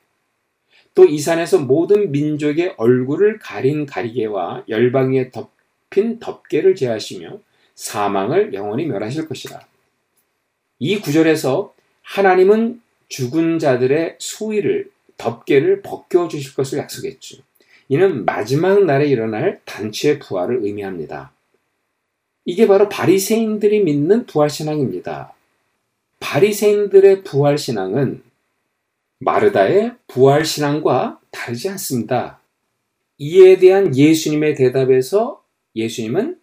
[0.96, 7.40] 또 이 산에서 모든 민족의 얼굴을 가린 가리개와 열방 위에 덮인 덮개를 제하시며
[7.76, 9.60] 사망을 영원히 멸하실 것이라.
[10.80, 17.38] 이 구절에서 하나님은 죽은 자들의 수위를 덮개를 벗겨 주실 것을 약속했죠.
[17.90, 21.37] 이는 마지막 날에 일어날 단체의 부활을 의미합니다.
[22.48, 25.34] 이게 바로 바리새인들이 믿는 부활 신앙입니다.
[26.22, 28.24] 바리새인들의 부활 신앙은
[29.20, 32.40] 마르다의 부활 신앙과 다르지 않습니다.
[33.18, 35.44] 이에 대한 예수님의 대답에서
[35.76, 36.40] 예수님은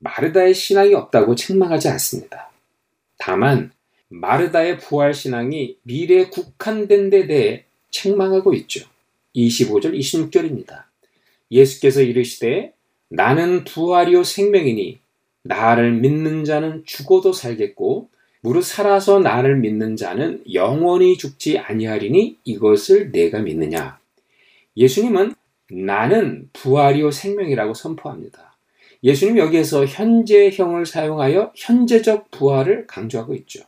[0.00, 2.50] 마르다의 신앙이 없다고 책망하지 않습니다.
[3.18, 3.72] 다만
[4.08, 8.86] 마르다의 부활 신앙이 미래에 국한된 데 대해 책망하고 있죠.
[9.34, 10.84] 25절, 26절입니다.
[11.50, 12.74] 예수께서 이르시되
[13.08, 14.99] 나는 부활이요 생명이니
[15.42, 18.08] 나를 믿는 자는 죽어도 살겠고
[18.42, 23.98] 무릇 살아서 나를 믿는 자는 영원히 죽지 아니하리니 이것을 내가 믿느냐.
[24.76, 25.34] 예수님은
[25.70, 28.56] 나는 부활이요 생명이라고 선포합니다.
[29.02, 33.62] 예수님 여기에서 현재형을 사용하여 현재적 부활을 강조하고 있죠.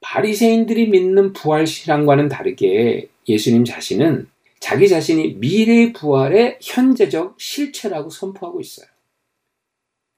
[0.00, 4.28] 바리새인들이 믿는 부활 신앙과는 다르게 예수님 자신은
[4.60, 8.86] 자기 자신이 미래 부활의 현재적 실체라고 선포하고 있어요.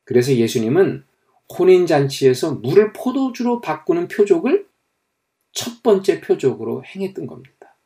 [0.05, 1.05] 그래서 예수님은
[1.59, 4.67] 혼인잔치에서 물을 포도주로 바꾸는 표적을
[5.53, 7.77] 첫 번째 표적으로 행했던 겁니다.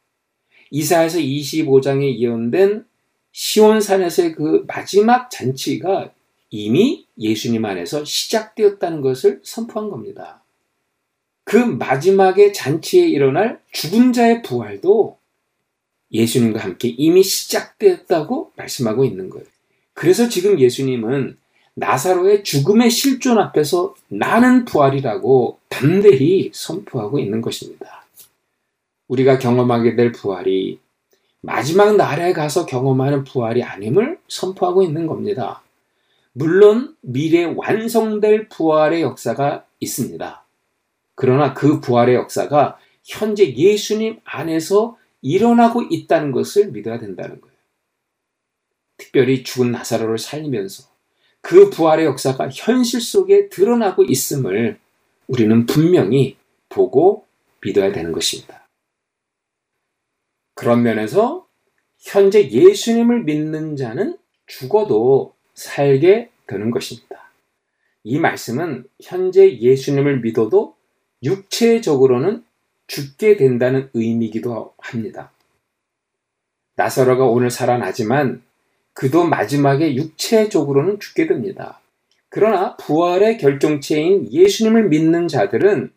[0.71, 2.85] 이사에서 25장에 예언된
[3.33, 6.13] 시온산에서의 그 마지막 잔치가
[6.51, 10.43] 이미 예수님 안에서 시작되었다는 것을 선포한 겁니다.
[11.45, 15.19] 그 마지막에 잔치에 일어날 죽은 자의 부활도
[16.13, 19.47] 예수님과 함께 이미 시작되었다고 말씀하고 있는 거예요.
[19.93, 21.37] 그래서 지금 예수님은
[21.77, 28.07] 나사로의 죽음의 실존 앞에서 나는 부활이라고 담대히 선포하고 있는 것입니다.
[29.09, 30.81] 우리가 경험하게 될 부활이
[31.43, 35.63] 마지막 날에 가서 경험하는 부활이 아님을 선포하고 있는 겁니다.
[36.33, 40.45] 물론 미래 완성될 부활의 역사가 있습니다.
[41.15, 47.57] 그러나 그 부활의 역사가 현재 예수님 안에서 일어나고 있다는 것을 믿어야 된다는 거예요.
[48.97, 50.96] 특별히 죽은 나사로를 살리면서
[51.47, 54.81] 그 부활의 역사가 현실 속에 드러나고 있음을
[55.29, 56.37] 우리는 분명히
[56.69, 57.25] 보고
[57.61, 58.67] 믿어야 되는 것입니다.
[60.55, 61.47] 그런 면에서
[62.01, 64.19] 현재 예수님을 믿는 자는
[64.49, 67.31] 죽어도 살게 되는 것입니다.
[68.03, 70.75] 이 말씀은 현재 예수님을 믿어도
[71.23, 72.45] 육체적으로는
[72.89, 75.31] 죽게 된다는 의미이기도 합니다.
[76.75, 78.43] 나사로가 오늘 살아나지만
[78.97, 81.81] 그도 마지막에 육체적으로는 죽게 됩니다.
[82.31, 85.91] 그러나 부활의 결정체인 예수님을 믿는 자들은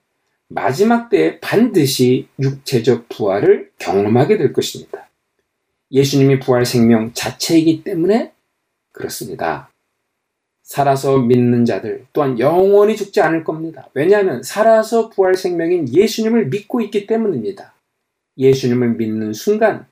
[0.49, 5.09] 마지막 때에 반드시 육체적 부활을 경험하게 될 것입니다.
[5.91, 8.33] 예수님이 부활 생명 자체이기 때문에
[8.91, 9.69] 그렇습니다.
[10.63, 13.87] 살아서 믿는 자들 또한 영원히 죽지 않을 겁니다.
[13.93, 17.73] 왜냐하면 살아서 부활 생명인 예수님을 믿고 있기 때문입니다.
[18.37, 19.87] 예수님을 믿는 순간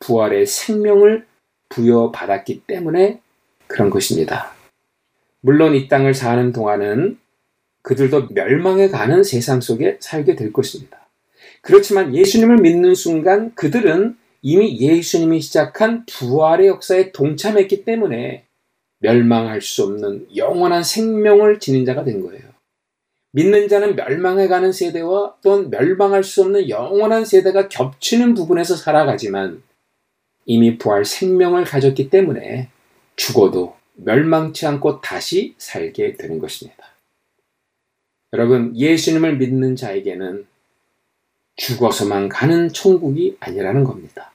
[0.00, 1.31] 부활의 생명을
[1.72, 3.20] 부여받았기 때문에
[3.66, 4.52] 그런 것입니다.
[5.40, 7.18] 물론 이 땅을 사는 동안은
[7.82, 11.08] 그들도 멸망에 가는 세상 속에 살게 될 것입니다.
[11.62, 18.44] 그렇지만 예수님을 믿는 순간 그들은 이미 예수님이 시작한 부활의 역사에 동참했기 때문에
[18.98, 22.42] 멸망할 수 없는 영원한 생명을 지닌 자가 된 거예요.
[23.32, 29.62] 믿는 자는 멸망해 가는 세대와 또한 멸망할 수 없는 영원한 세대가 겹치는 부분에서 살아가지만
[30.44, 32.68] 이미 부활 생명을 가졌기 때문에
[33.16, 36.86] 죽어도 멸망치 않고 다시 살게 되는 것입니다.
[38.32, 40.46] 여러분, 예수님을 믿는 자에게는
[41.56, 44.32] 죽어서만 가는 천국이 아니라는 겁니다.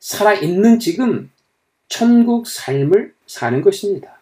[0.00, 1.30] 살아있는 지금
[1.88, 4.20] 천국 삶을 사는 것입니다.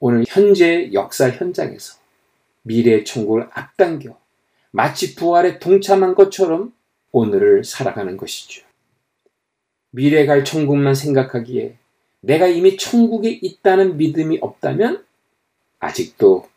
[0.00, 1.98] 오늘 현재 역사 현장에서
[2.62, 4.18] 미래의 천국을 앞당겨
[4.72, 6.74] 마치 부활에 동참한 것처럼
[7.12, 8.65] 오늘을 살아가는 것이죠.
[9.90, 11.76] 미래 갈 천국만 생각하기에
[12.20, 15.04] 내가 이미 천국에 있다는 믿음이 없다면
[15.78, 16.48] 아직도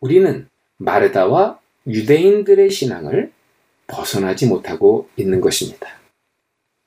[0.00, 0.48] 우리는
[0.78, 3.32] 마르다와 유대인들의 신앙을
[3.86, 5.88] 벗어나지 못하고 있는 것입니다.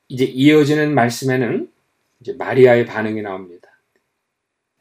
[0.08, 1.70] 이제 이어지는 말씀에는
[2.20, 3.70] 이제 마리아의 반응이 나옵니다.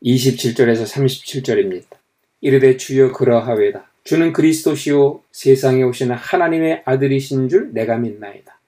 [0.04, 1.98] 27절에서 37절입니다.
[2.42, 3.92] 이르되 주여 그러하외다.
[4.04, 8.59] 주는 그리스도시요 세상에 오시는 하나님의 아들이신 줄 내가 믿나이다.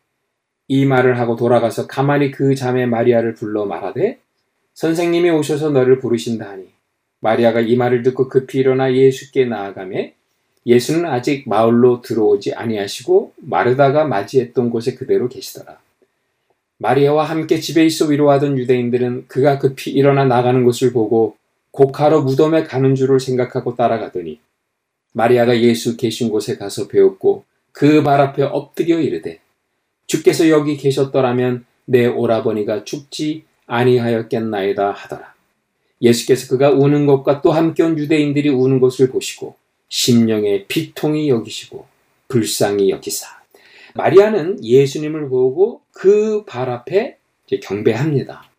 [0.72, 4.20] 이 말을 하고 돌아가서 가만히 그 자매 마리아를 불러 말하되
[4.74, 6.70] 선생님이 오셔서 너를 부르신다 하니
[7.20, 10.14] 마리아가 이 말을 듣고 급히 일어나 예수께 나아가매
[10.66, 15.78] 예수는 아직 마을로 들어오지 아니하시고 마르다가 맞이했던 곳에 그대로 계시더라.
[16.78, 21.36] 마리아와 함께 집에 있어 위로하던 유대인들은 그가 급히 일어나 나가는 것을 보고
[21.72, 24.40] 곡하러 무덤에 가는 줄을 생각하고 따라가더니
[25.12, 27.44] 마리아가 예수 계신 곳에 가서 배웠고
[27.74, 29.42] 그 발 앞에 엎드려 이르되
[30.08, 35.34] 주께서 여기 계셨더라면 내 오라버니가 죽지 아니하였겠나이다 하더라.
[36.02, 39.56] 예수께서 그가 우는 것과 또 함께 온 유대인들이 우는 것을 보시고
[39.90, 41.86] 심령의 비통이 여기시고
[42.28, 43.28] 불쌍히 여기사
[43.94, 47.18] 마리아는 예수님을 보고 그 발 앞에
[47.62, 48.50] 경배합니다.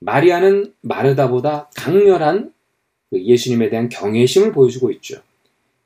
[0.00, 2.52] 마리아는 마르다보다 강렬한
[3.10, 5.20] 그 예수님에 대한 경외심을 보여주고 있죠.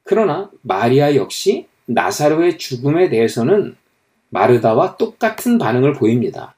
[0.03, 3.77] 그러나 마리아 역시 나사로의 죽음에 대해서는
[4.31, 6.55] 마르다와 똑같은 반응을 보입니다.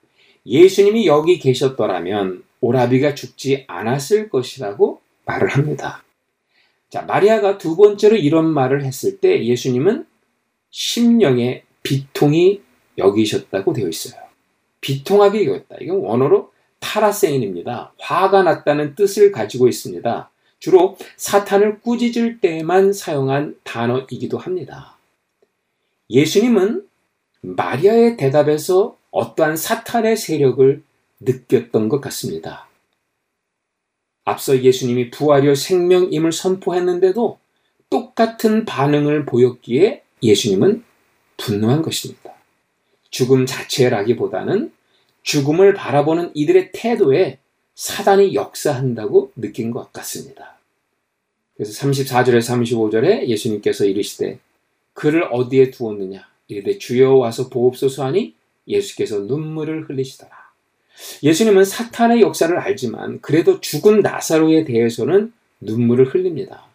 [0.46, 6.02] 예수님이 여기 계셨더라면 오라비가 죽지 않았을 것이라고 말을 합니다.
[6.88, 10.06] 자, 마리아가 두 번째로 이런 말을 했을 때 예수님은
[10.70, 12.60] 심령의 비통이
[12.98, 14.20] 여기셨다고 되어 있어요.
[14.80, 15.76] 비통하게 여겼다.
[15.80, 17.92] 이건 원어로 타라세인입니다.
[17.98, 20.30] 화가 났다는 뜻을 가지고 있습니다.
[20.58, 24.96] 주로 사탄을 꾸짖을 때만 사용한 단어이기도 합니다.
[26.10, 26.86] 예수님은
[27.42, 30.82] 마리아의 대답에서 어떠한 사탄의 세력을
[31.20, 32.68] 느꼈던 것 같습니다.
[34.24, 37.38] 앞서 예수님이 부활이요 생명임을 선포했는데도
[37.88, 40.84] 똑같은 반응을 보였기에 예수님은
[41.36, 42.34] 분노한 것입니다.
[43.10, 44.72] 죽음 자체라기보다는
[45.22, 47.38] 죽음을 바라보는 이들의 태도에
[47.74, 50.58] 사단이 역사한다고 느낀 것 같습니다.
[51.56, 54.38] 그래서 34절에 35절에 예수님께서 이르시되
[54.92, 58.34] 그를 어디에 두었느냐 이르되 주여 와서 보옵소서 하니
[58.66, 60.30] 예수께서 눈물을 흘리시더라.
[61.22, 66.66] 예수님은 사탄의 역사를 알지만 그래도 죽은 나사로에 대해서는 눈물을 흘립니다.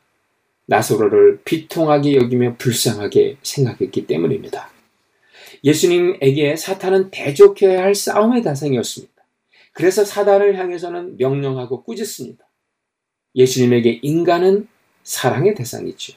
[0.67, 4.71] 나사로를 비통하게 여기며 불쌍하게 생각했기 때문입니다.
[5.63, 9.13] 예수님에게 사탄은 대적해야 할 싸움의 대상이었습니다.
[9.73, 12.45] 그래서 사단을 향해서는 명령하고 꾸짖습니다.
[13.35, 14.67] 예수님에게 인간은
[15.03, 16.13] 사랑의 대상이죠.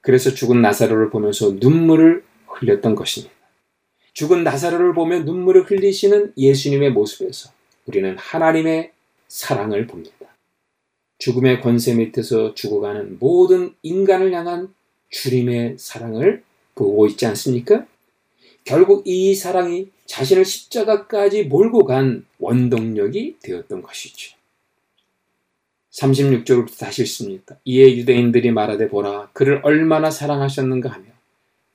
[0.00, 3.34] 그래서 죽은 나사로를 보면서 눈물을 흘렸던 것입니다.
[4.12, 7.50] 죽은 나사로를 보며 눈물을 흘리시는 예수님의 모습에서
[7.86, 8.92] 우리는 하나님의
[9.28, 10.16] 사랑을 봅니다.
[11.18, 14.74] 죽음의 권세 밑에서 죽어가는 모든 인간을 향한
[15.10, 16.42] 주님의 사랑을
[16.74, 17.86] 보고 있지 않습니까?
[18.64, 24.36] 결국 이 사랑이 자신을 십자가까지 몰고 간 원동력이 되었던 것이죠.
[25.92, 27.58] 36절부터 다시 읽습니다.
[27.64, 31.07] 이에 유대인들이 말하되 보라 그를 얼마나 사랑하셨는가 하며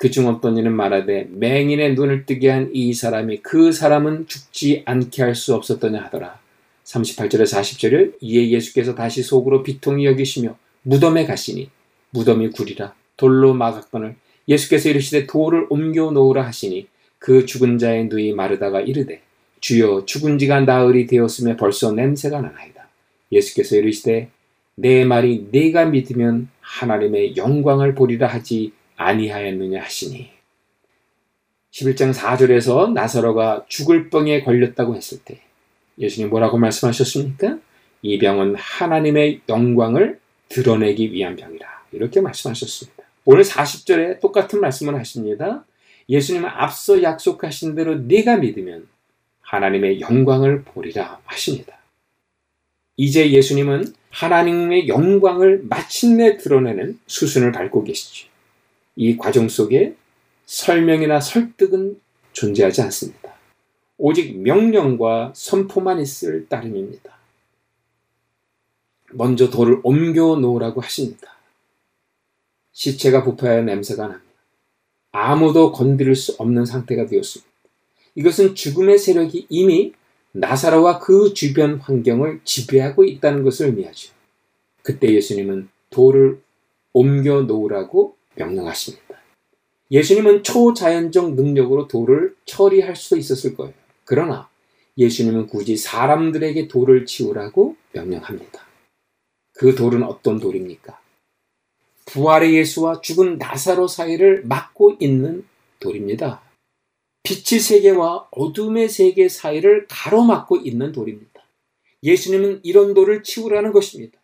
[0.04, 5.34] 그중 어떤 이는 말하되 맹인의 눈을 뜨게 한 이 사람이 그 사람은 죽지 않게 할
[5.34, 6.40] 수 없었더냐 하더라.
[6.84, 11.70] 38절에 40절에 이에 예수께서 다시 속으로 비통히 여기시며 무덤에 가시니
[12.10, 14.16] 무덤이 구리라 돌로 막았거늘
[14.50, 19.22] 예수께서 이르시되 돌을 옮겨 놓으라 하시니 그 죽은 자의 누이 마르다가 이르되
[19.62, 22.90] 주여 죽은 지가 나흘이 되었으며 벌써 냄새가 나나이다.
[23.32, 24.28] 예수께서 이르시되
[24.76, 30.30] 내 말이 네가 믿으면 하나님의 영광을 보리라 하지 아니하였느냐 하시니
[31.72, 35.42] 11장 4절에서 나사로가 죽을 병에 걸렸다고 했을 때
[35.98, 37.58] 예수님 뭐라고 말씀하셨습니까?
[38.02, 41.68] 이 병은 하나님의 영광을 드러내기 위한 병이라.
[41.94, 43.04] 이렇게 말씀하셨습니다.
[43.26, 45.66] 오늘 40절에 똑같은 말씀을 하십니다.
[46.10, 48.88] 예수님은 앞서 약속하신 대로 네가 믿으면
[49.42, 51.78] 하나님의 영광을 보리라 하십니다.
[52.98, 58.28] 이제 예수님은 하나님의 영광을 마침내 드러내는 수순을 밟고 계시죠.
[58.96, 59.96] 이 과정 속에
[60.46, 62.00] 설명이나 설득은
[62.34, 63.34] 존재하지 않습니다.
[63.98, 67.18] 오직 명령과 선포만 있을 따름입니다.
[69.14, 71.34] 먼저 돌을 옮겨 놓으라고 하십니다.
[72.72, 74.34] 시체가 부패하여 냄새가 납니다.
[75.12, 77.52] 아무도 건드릴 수 없는 상태가 되었습니다.
[78.16, 79.94] 이것은 죽음의 세력이 이미
[80.32, 84.12] 나사로와 그 주변 환경을 지배하고 있다는 것을 의미하죠.
[84.82, 86.42] 그때 예수님은 돌을
[86.92, 89.22] 옮겨 놓으라고 명령하십니다.
[89.92, 93.74] 예수님은 초자연적 능력으로 돌을 처리할 수 있었을 거예요.
[94.06, 94.50] 그러나
[94.98, 98.66] 예수님은 굳이 사람들에게 돌을 치우라고 명령합니다.
[99.54, 101.00] 그 돌은 어떤 돌입니까?
[102.06, 105.46] 부활의 예수와 죽은 나사로 사이를 막고 있는
[105.80, 106.42] 돌입니다.
[107.24, 111.44] 빛의 세계와 어둠의 세계 사이를 가로막고 있는 돌입니다.
[112.04, 114.20] 예수님은 이런 돌을 치우라는 것입니다.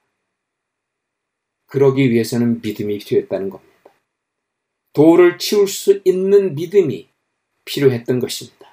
[1.67, 3.68] 그러기 위해서는 믿음이 필요했다는 겁니다.
[4.99, 7.07] 돌을 치울 수 있는 믿음이
[7.63, 8.69] 필요했던 것입니다.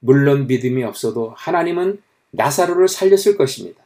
[0.00, 2.02] 물론 믿음이 없어도 하나님은
[2.32, 3.84] 나사로를 살렸을 것입니다.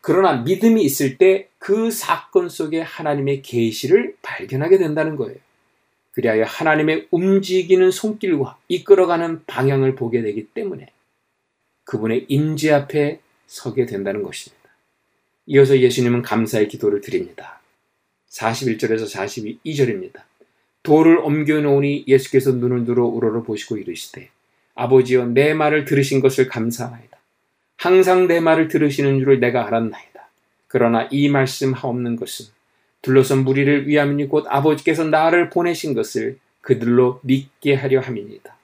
[0.00, 5.36] 그러나 믿음이 있을 때 그 사건 속에 하나님의 계시를 발견하게 된다는 거예요.
[6.12, 10.88] 그리하여 하나님의 움직이는 손길과 이끌어가는 방향을 보게 되기 때문에
[11.84, 14.70] 그분의 임재 앞에 서게 된다는 것입니다.
[15.46, 17.60] 이어서 예수님은 감사의 기도를 드립니다.
[18.30, 19.06] 41절에서
[19.62, 20.29] 42절입니다.
[20.82, 24.30] 돌을 옮겨 놓으니 예수께서 눈을 들어 우러러 보시고 이르시되
[24.74, 27.18] 아버지여 내 말을 들으신 것을 감사하나이다.
[27.76, 30.28] 항상 내 말을 들으시는 줄을 내가 알았나이다.
[30.68, 32.46] 그러나 이 말씀 하옵는 것은
[33.02, 38.56] 둘러선 무리를 위함이니 곧 아버지께서 나를 보내신 것을 그들로 믿게 하려 함입니다.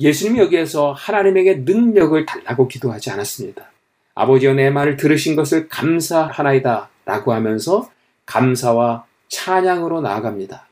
[0.00, 3.70] 예수님이 여기에서 하나님에게 능력을 달라고 기도하지 않았습니다.
[4.14, 7.90] 아버지여 내 말을 들으신 것을 감사하나이다 라고 하면서
[8.26, 10.67] 감사와 찬양으로 나아갑니다.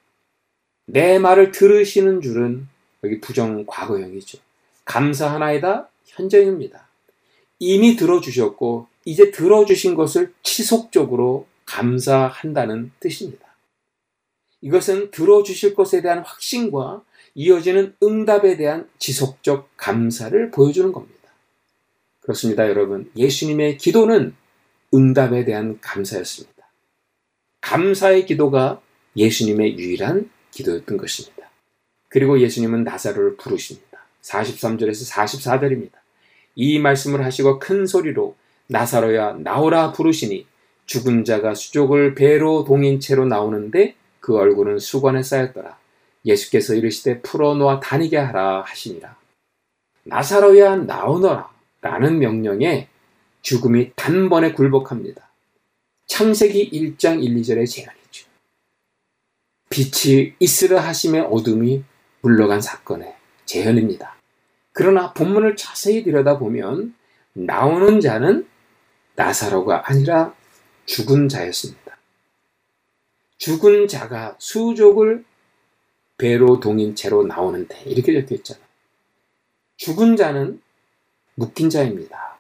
[0.87, 2.69] 내 말을 들으시는 줄은
[3.05, 4.39] 여기 부정 과거형이죠.
[4.85, 6.89] 감사 하나이다 현재입니다.
[7.59, 13.47] 이미 들어주셨고 이제 들어주신 것을 지속적으로 감사한다는 뜻입니다.
[14.61, 17.03] 이것은 들어주실 것에 대한 확신과
[17.35, 21.15] 이어지는 응답에 대한 지속적 감사를 보여주는 겁니다.
[22.21, 23.11] 그렇습니다, 여러분.
[23.17, 24.35] 예수님의 기도는
[24.95, 26.67] 응답에 대한 감사였습니다.
[27.61, 28.81] 감사의 기도가
[29.17, 31.49] 예수님의 유일한 기도였던 것입니다.
[32.09, 34.07] 그리고 예수님은 나사로를 부르십니다.
[34.23, 35.93] 43절에서 44절입니다.
[36.55, 38.35] 이 말씀을 하시고 큰 소리로
[38.69, 40.47] 나사로야 나오라 부르시니
[40.87, 45.78] 죽은 자가 수족을 배로 동인 채로 나오는데 그 얼굴은 수건에 쌓였더라.
[46.24, 49.16] 예수께서 이르시되 풀어놓아 다니게 하라 하시니라.
[50.05, 51.51] 나사로야 나오너라
[51.81, 52.89] 라는 명령에
[53.43, 55.28] 죽음이 단번에 굴복합니다.
[56.07, 57.95] 창세기 1장 1, 2절의 재현이죠.
[59.69, 61.85] 빛이 있으라 하심의 어둠이
[62.21, 63.15] 물러간 사건의
[63.45, 64.17] 재현입니다.
[64.73, 66.95] 그러나 본문을 자세히 들여다보면
[67.33, 68.47] 나오는 자는
[69.15, 70.35] 나사로가 아니라
[70.85, 71.97] 죽은 자였습니다.
[73.39, 75.25] 죽은 자가 수족을
[76.19, 78.65] 배로 동인 채로 나오는데 이렇게 적혀 있잖아요.
[79.77, 80.63] 죽은 자는
[81.35, 82.39] 묶인 자입니다.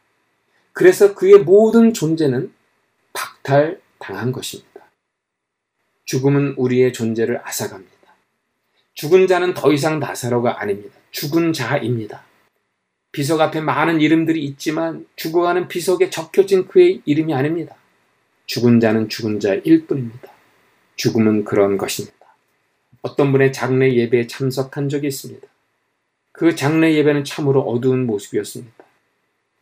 [0.72, 2.52] 그래서 그의 모든 존재는
[3.12, 4.75] 박탈당한 것입니다.
[6.06, 7.92] 죽음은 우리의 존재를 앗아갑니다.
[8.94, 10.96] 죽은 자는 더 이상 나사로가 아닙니다.
[11.10, 12.24] 죽은 자입니다.
[13.12, 17.76] 비석 앞에 많은 이름들이 있지만 죽어가는 비석에 적혀진 그의 이름이 아닙니다.
[18.46, 20.30] 죽은 자는 죽은 자일 뿐입니다.
[20.96, 22.16] 죽음은 그런 것입니다.
[23.02, 25.46] 어떤 분의 장례 예배에 참석한 적이 있습니다.
[26.32, 28.84] 그 장례 예배는 참으로 어두운 모습이었습니다.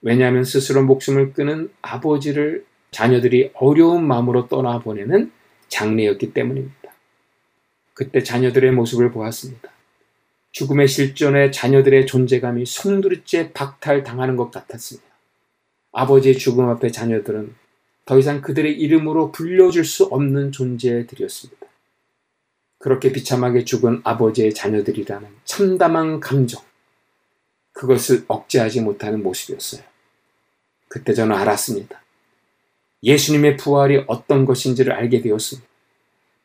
[0.03, 5.33] 왜냐하면 스스로 목숨을 끊은 아버지를 자녀들이 어려운 마음으로 떠나보내는
[5.75, 6.95] 장례였기 때문입니다.
[7.95, 9.71] 그때 자녀들의 모습을 보았습니다.
[10.53, 15.09] 죽음의 실존에 자녀들의 존재감이 송두리째 박탈당하는 것 같았습니다.
[15.93, 17.55] 아버지의 죽음 앞에 자녀들은
[18.05, 21.67] 더 이상 그들의 이름으로 불려줄 수 없는 존재들이었습니다.
[22.79, 26.63] 그렇게 비참하게 죽은 아버지의 자녀들이라는 참담한 감정,
[27.73, 29.83] 그것을 억제하지 못하는 모습이었어요.
[30.87, 32.04] 그때 저는 알았습니다.
[33.05, 35.69] 예수님의 부활이 어떤 것인지를 알게 되었습니다.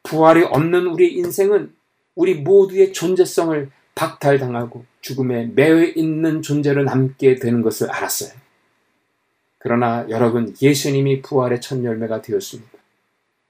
[0.03, 1.73] 부활이 없는 우리 인생은
[2.15, 8.31] 우리 모두의 존재성을 박탈당하고 죽음에 매여 있는 존재로 남게 되는 것을 알았어요.
[9.57, 12.71] 그러나 여러분, 예수님이 부활의 첫 열매가 되었습니다.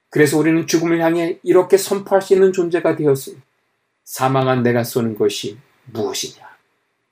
[0.08, 3.44] 그래서 우리는 죽음을 향해 이렇게 선포할 수 있는 존재가 되었습니다.
[4.04, 5.56] 사망한 내가 쏘는 것이
[5.92, 6.44] 무엇이냐?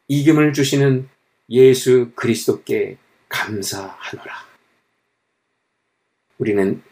[0.09, 1.09] 이김을 주시는
[1.51, 2.99] 예수 그리스도께
[3.29, 4.48] 감사하노라.
[6.39, 6.82] 우리는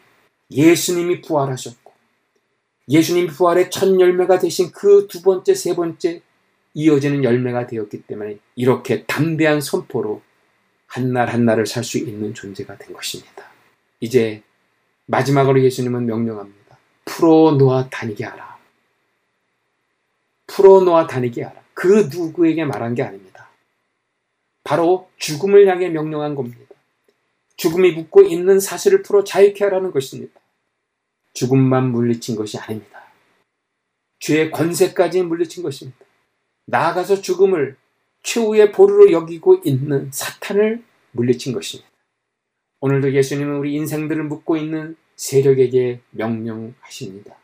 [0.51, 1.91] 예수님이 부활하셨고,
[2.89, 6.21] 예수님 부활의 첫 열매가 되신 그 두 번째, 세 번째
[6.73, 10.21] 이어지는 열매가 되었기 때문에 이렇게 담대한 선포로
[10.87, 13.43] 한 날 한날을 살 수 있는 존재가 된 것입니다.
[13.99, 14.41] 이제
[15.07, 16.77] 마지막으로 예수님은 명령합니다.
[17.05, 18.57] 풀어 놓아 다니게 하라.
[20.47, 21.61] 풀어 놓아 다니게 하라.
[21.73, 23.49] 그 누구에게 말한 게 아닙니다.
[24.63, 26.66] 바로 죽음을 향해 명령한 겁니다.
[27.57, 30.39] 죽음이 묻고 있는 사실을 풀어 자유케 하라는 것입니다.
[31.33, 33.03] 죽음만 물리친 것이 아닙니다.
[34.19, 35.99] 죄의 권세까지 물리친 것입니다.
[36.65, 37.77] 나아가서 죽음을
[38.23, 41.89] 최후의 보루로 여기고 있는 사탄을 물리친 것입니다.
[42.79, 47.35] 오늘도 예수님은 우리 인생들을 묻고 있는 세력에게 명령하십니다.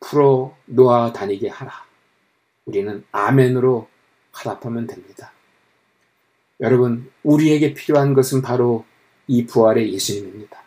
[0.00, 1.72] 풀어 놓아 다니게 하라.
[2.64, 3.88] 우리는 아멘으로
[4.32, 5.33] 화답하면 됩니다.
[6.60, 8.84] 여러분, 우리에게 필요한 것은 바로
[9.26, 10.62] 이 부활의 예수님입니다.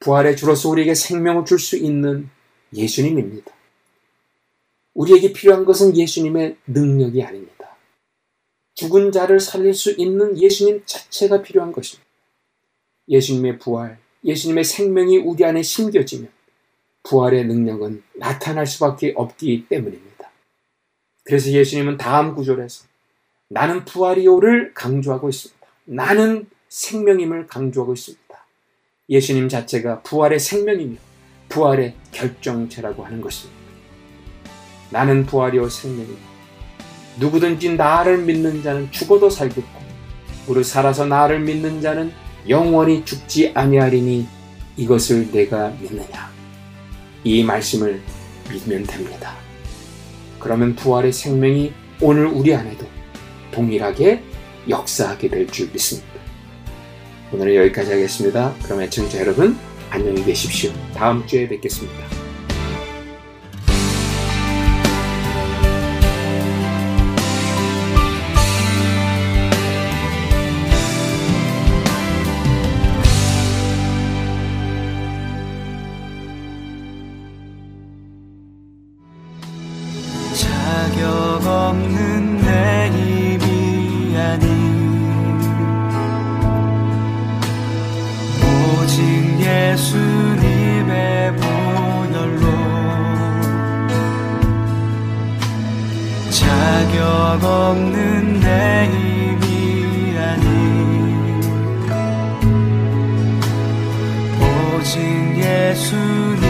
[0.00, 2.28] 부활의 주로서 우리에게 생명을 줄 수 있는
[2.74, 3.52] 예수님입니다.
[4.94, 7.76] 우리에게 필요한 것은 예수님의 능력이 아닙니다.
[8.74, 12.08] 죽은 자를 살릴 수 있는 예수님 자체가 필요한 것입니다.
[13.08, 16.30] 예수님의 부활, 예수님의 생명이 우리 안에 심겨지면
[17.02, 20.30] 부활의 능력은 나타날 수밖에 없기 때문입니다.
[21.24, 22.86] 그래서 예수님은 다음 구절에서
[23.52, 25.66] 나는 부활이오를 강조하고 있습니다.
[25.84, 28.22] 나는 생명임을 강조하고 있습니다.
[29.10, 30.96] 예수님 자체가 부활의 생명이며
[31.50, 33.60] 부활의 결정체라고 하는 것입니다.
[34.88, 36.16] 나는 부활이오 생명이며
[37.20, 39.82] 누구든지 나를 믿는 자는 죽어도 살겠고
[40.46, 42.10] 무릇 살아서 나를 믿는 자는
[42.48, 44.26] 영원히 죽지 아니하리니
[44.78, 46.30] 이것을 내가 믿느냐
[47.22, 48.00] 이 말씀을
[48.50, 49.36] 믿으면 됩니다.
[50.40, 52.86] 그러면 부활의 생명이 오늘 우리 안에도
[53.52, 54.22] 동일하게
[54.68, 56.08] 역사하게 될 줄 믿습니다.
[57.32, 58.54] 오늘은 여기까지 하겠습니다.
[58.64, 59.56] 그럼 애청자 여러분
[59.90, 60.72] 안녕히 계십시오.
[60.94, 62.21] 다음 주에 뵙겠습니다.
[97.32, 100.44] 썩없는 내 입이 아니.
[104.38, 104.98] 오직
[105.38, 106.42] 예수님의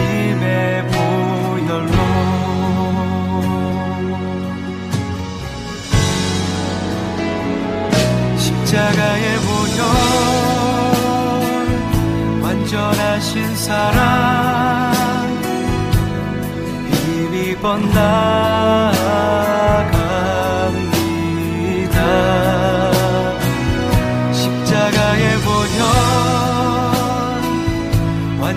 [13.55, 14.93] 사랑.
[17.07, 18.92] 입이 뻔나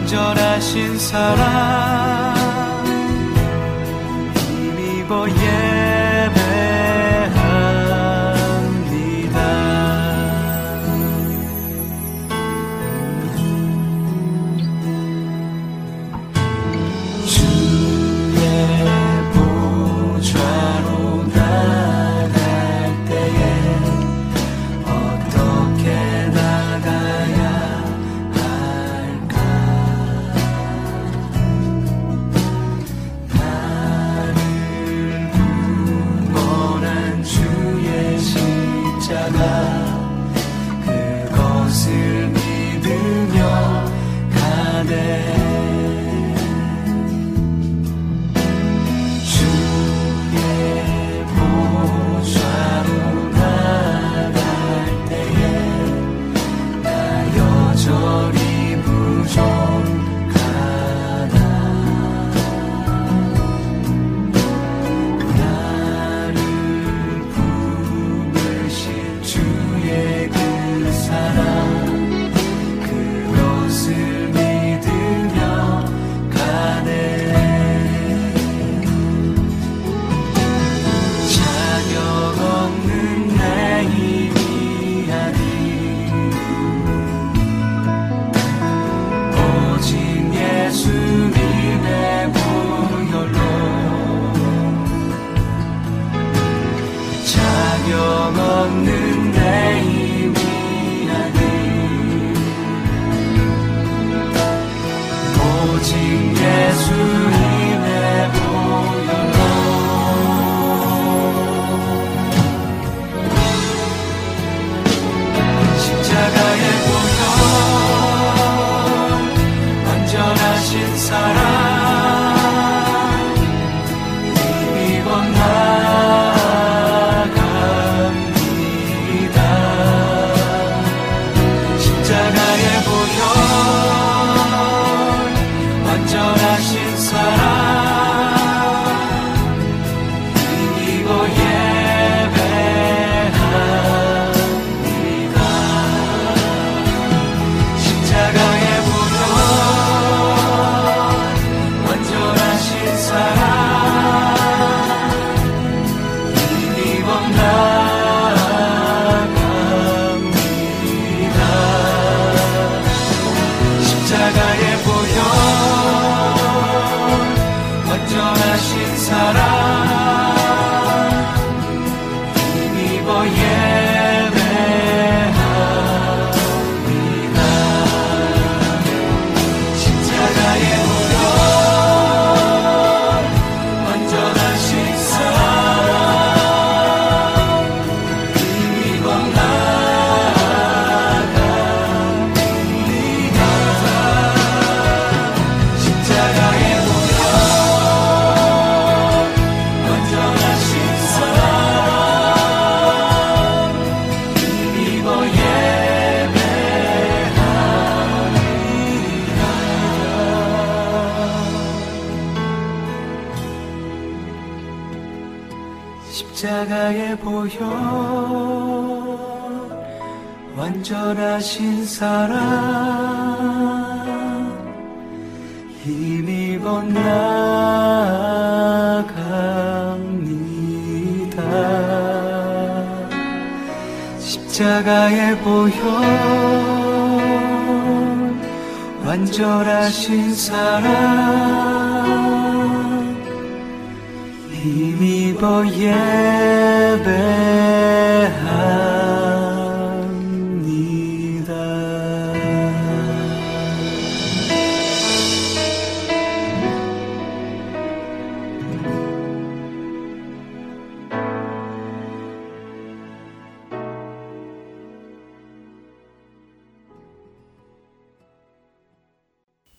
[0.07, 2.26] 간절하신 사랑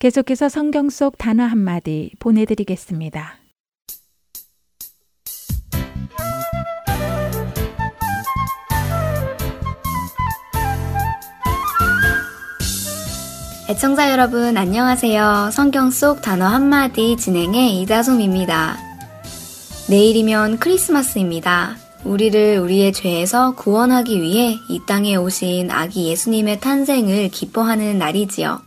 [0.08, 3.40] 계속해서 성경 속 단어 한마디 보내드리겠습니다.
[13.70, 15.50] 애청자 여러분 안녕하세요.
[15.52, 18.78] 성경 속 단어 한마디 진행의 이다솜입니다.
[19.90, 21.76] 내일이면 크리스마스입니다.
[22.06, 28.67] 우리를 우리의 죄에서 구원하기 위해 이 땅에 오신 아기 예수님의 탄생을 기뻐하는 날이지요.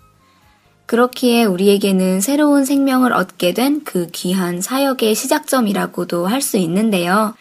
[0.90, 7.36] 그렇기에 우리에게는 새로운 생명을 얻게 된 그 귀한 사역의 시작점이라고도 할 수 있는데요.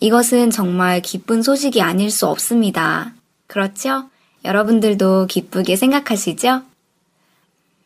[0.00, 3.12] 이것은 정말 기쁜 소식이 아닐 수 없습니다.
[3.46, 4.10] 그렇죠?
[4.44, 6.62] 여러분들도 기쁘게 생각하시죠?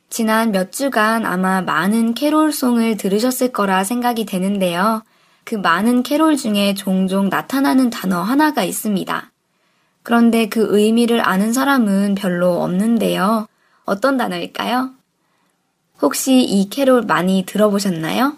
[0.09, 5.03] 지난 몇 주간 아마 많은 캐롤송을 들으셨을 거라 생각이 되는데요.
[5.45, 9.31] 그 많은 캐롤 중에 종종 나타나는 단어 하나가 있습니다.
[10.03, 13.47] 그런데 그 의미를 아는 사람은 별로 없는데요.
[13.85, 15.02] 어떤 단어일까요?
[16.03, 18.37] 혹시 이 캐롤 많이 들어보셨나요?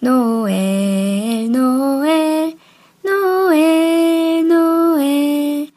[0.00, 2.54] 노엘, 노엘,
[3.02, 5.68] 노엘, 노엘,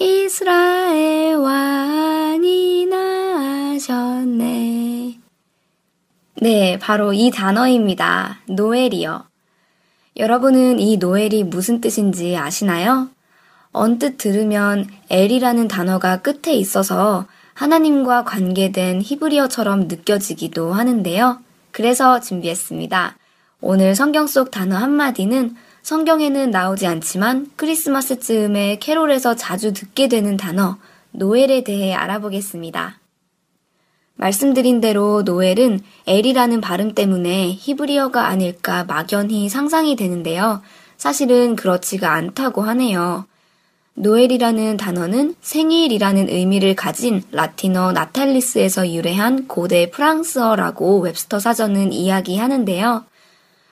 [0.00, 2.86] 이스라엘 왕이
[3.76, 3.98] 나셨네.
[6.40, 8.40] 네, 바로 이 단어입니다.
[8.48, 9.24] 노엘이요.
[10.16, 13.10] 여러분은 이 노엘이 무슨 뜻인지 아시나요?
[13.70, 17.26] 언뜻 들으면 엘이라는 단어가 끝에 있어서
[17.58, 21.40] 하나님과 관계된 히브리어처럼 느껴지기도 하는데요.
[21.72, 23.16] 그래서 준비했습니다.
[23.60, 30.78] 오늘 성경 속 단어 한마디는 성경에는 나오지 않지만 크리스마스쯤에 캐롤에서 자주 듣게 되는 단어
[31.10, 33.00] 노엘에 대해 알아보겠습니다.
[34.14, 40.62] 말씀드린 대로 노엘은 엘이라는 발음 때문에 히브리어가 아닐까 막연히 상상이 되는데요.
[40.96, 43.26] 사실은 그렇지가 않다고 하네요.
[44.00, 53.04] 노엘이라는 단어는 생일이라는 의미를 가진 라틴어 나탈리스에서 유래한 고대 프랑스어라고 웹스터 사전은 이야기하는데요.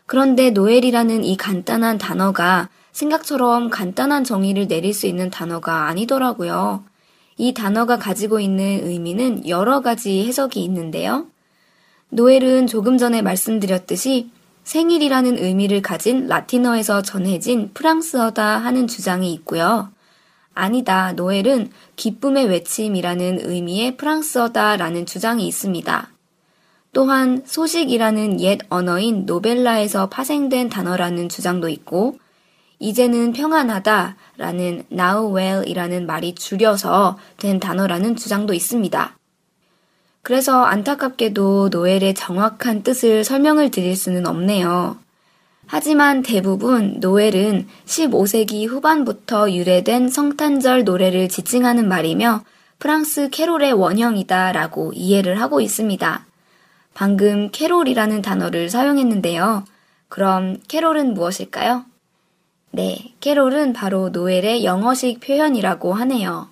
[0.07, 6.83] 그런데 노엘이라는 이 간단한 단어가 생각처럼 간단한 정의를 내릴 수 있는 단어가 아니더라고요.
[7.39, 11.27] 이 단어가 가지고 있는 의미는 여러 가지 해석이 있는데요.
[12.09, 14.31] 노엘은 조금 전에 말씀드렸듯이
[14.65, 19.91] 생일이라는 의미를 가진 라틴어에서 전해진 프랑스어다 하는 주장이 있고요.
[20.57, 26.09] 아니다, 노엘은 기쁨의 외침이라는 의미의 프랑스어다라는 주장이 있습니다.
[26.93, 32.19] 또한 소식이라는 옛 언어인 노벨라에서 파생된 단어라는 주장도 있고,
[32.79, 39.15] 이제는 평안하다 라는 now well이라는 말이 줄여서 된 단어라는 주장도 있습니다.
[40.23, 44.97] 그래서 안타깝게도 노엘의 정확한 뜻을 설명을 드릴 수는 없네요.
[45.67, 52.45] 하지만 대부분 노엘은 15세기 후반부터 유래된 성탄절 노래를 지칭하는 말이며
[52.79, 56.27] 프랑스 캐롤의 원형이다 라고 이해를 하고 있습니다.
[56.95, 59.65] 방금 캐롤이라는 단어를 사용했는데요.
[60.09, 61.85] 그럼 캐롤은 무엇일까요?
[62.71, 66.49] 네, 캐롤은 바로 노엘의 영어식 표현이라고 하네요.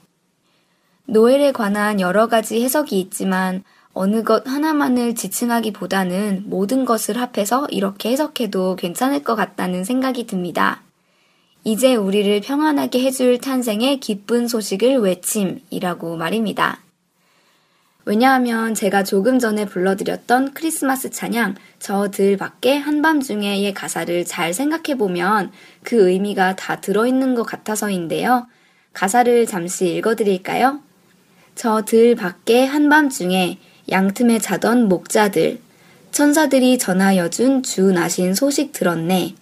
[1.06, 3.62] 노엘에 관한 여러 가지 해석이 있지만
[3.94, 10.82] 어느 것 하나만을 지칭하기보다는 모든 것을 합해서 이렇게 해석해도 괜찮을 것 같다는 생각이 듭니다.
[11.62, 16.80] 이제 우리를 평안하게 해줄 탄생의 기쁜 소식을 외침이라고 말입니다.
[18.04, 25.52] 왜냐하면 제가 조금 전에 불러드렸던 크리스마스 찬양 저 들 밖에 한밤중에의 가사를 잘 생각해보면
[25.84, 28.46] 그 의미가 다 들어있는 것 같아서인데요.
[28.92, 30.80] 가사를 잠시 읽어드릴까요?
[31.54, 33.58] 저 들 밖에 한밤중에
[33.90, 35.60] 양틈에 자던 목자들,
[36.10, 39.34] 천사들이 전하여 준 주 나신 소식 들었네.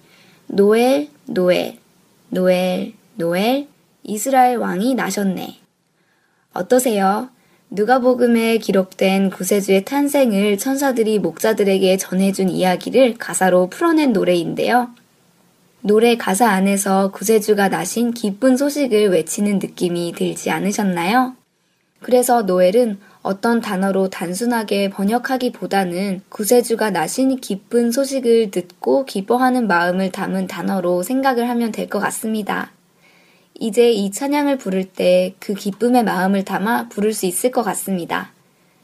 [0.47, 1.79] 노엘, 노엘,
[2.31, 3.69] 노엘, 노엘,
[4.03, 5.59] 이스라엘 왕이 나셨네.
[6.55, 7.29] 어떠세요?
[7.71, 14.91] 누가복음에 기록된 구세주의 탄생을 천사들이 목자들에게 전해준 이야기를 가사로 풀어낸 노래인데요.
[15.81, 21.35] 노래 가사 안에서 구세주가 나신 기쁜 소식을 외치는 느낌이 들지 않으셨나요?
[22.01, 31.03] 그래서 노엘은 어떤 단어로 단순하게 번역하기보다는 구세주가 나신 기쁜 소식을 듣고 기뻐하는 마음을 담은 단어로
[31.03, 32.73] 생각을 하면 될 것 같습니다.
[33.61, 38.33] 이제 이 찬양을 부를 때 그 기쁨의 마음을 담아 부를 수 있을 것 같습니다.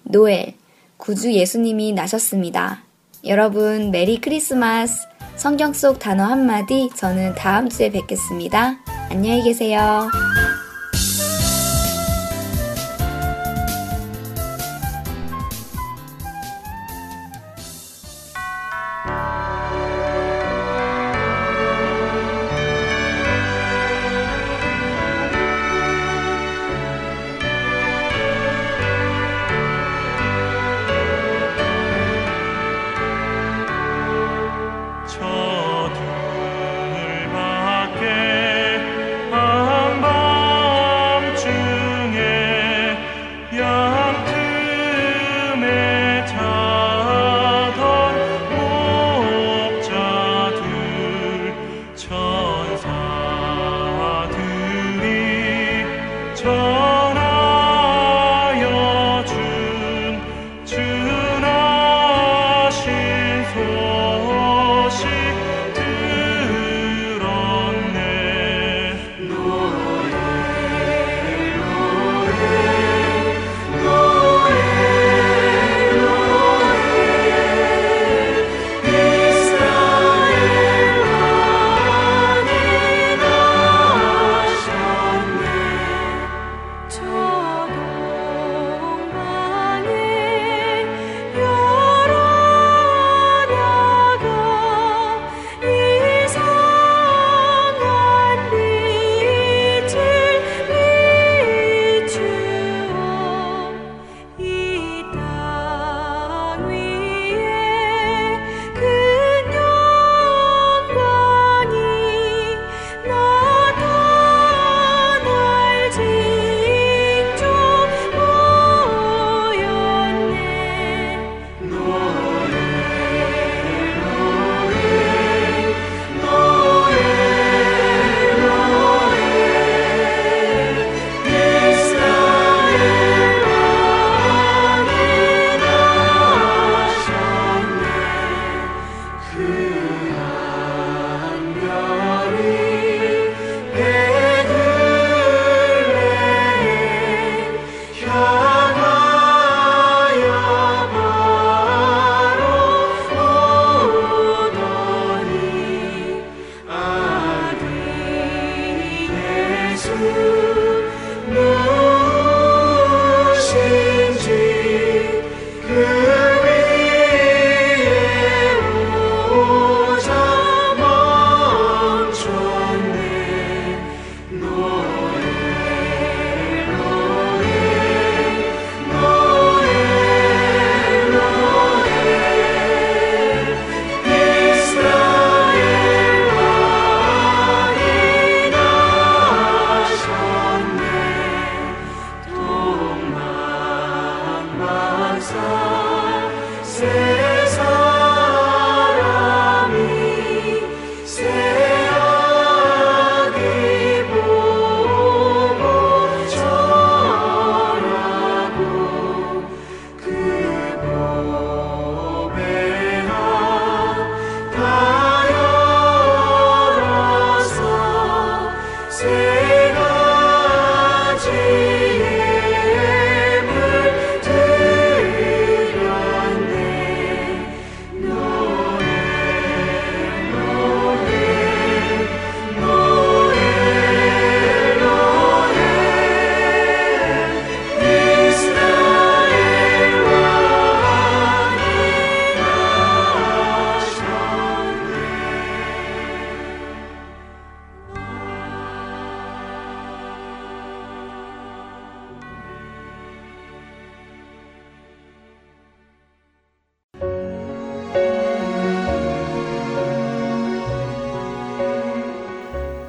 [0.05, 0.55] 노엘,
[0.99, 2.83] 구주 예수님이 나셨습니다.
[3.27, 5.07] 여러분, 메리 크리스마스!
[5.37, 8.79] 성경 속 단어 한마디 저는 다음 주에 뵙겠습니다.
[9.11, 10.09] 안녕히 계세요.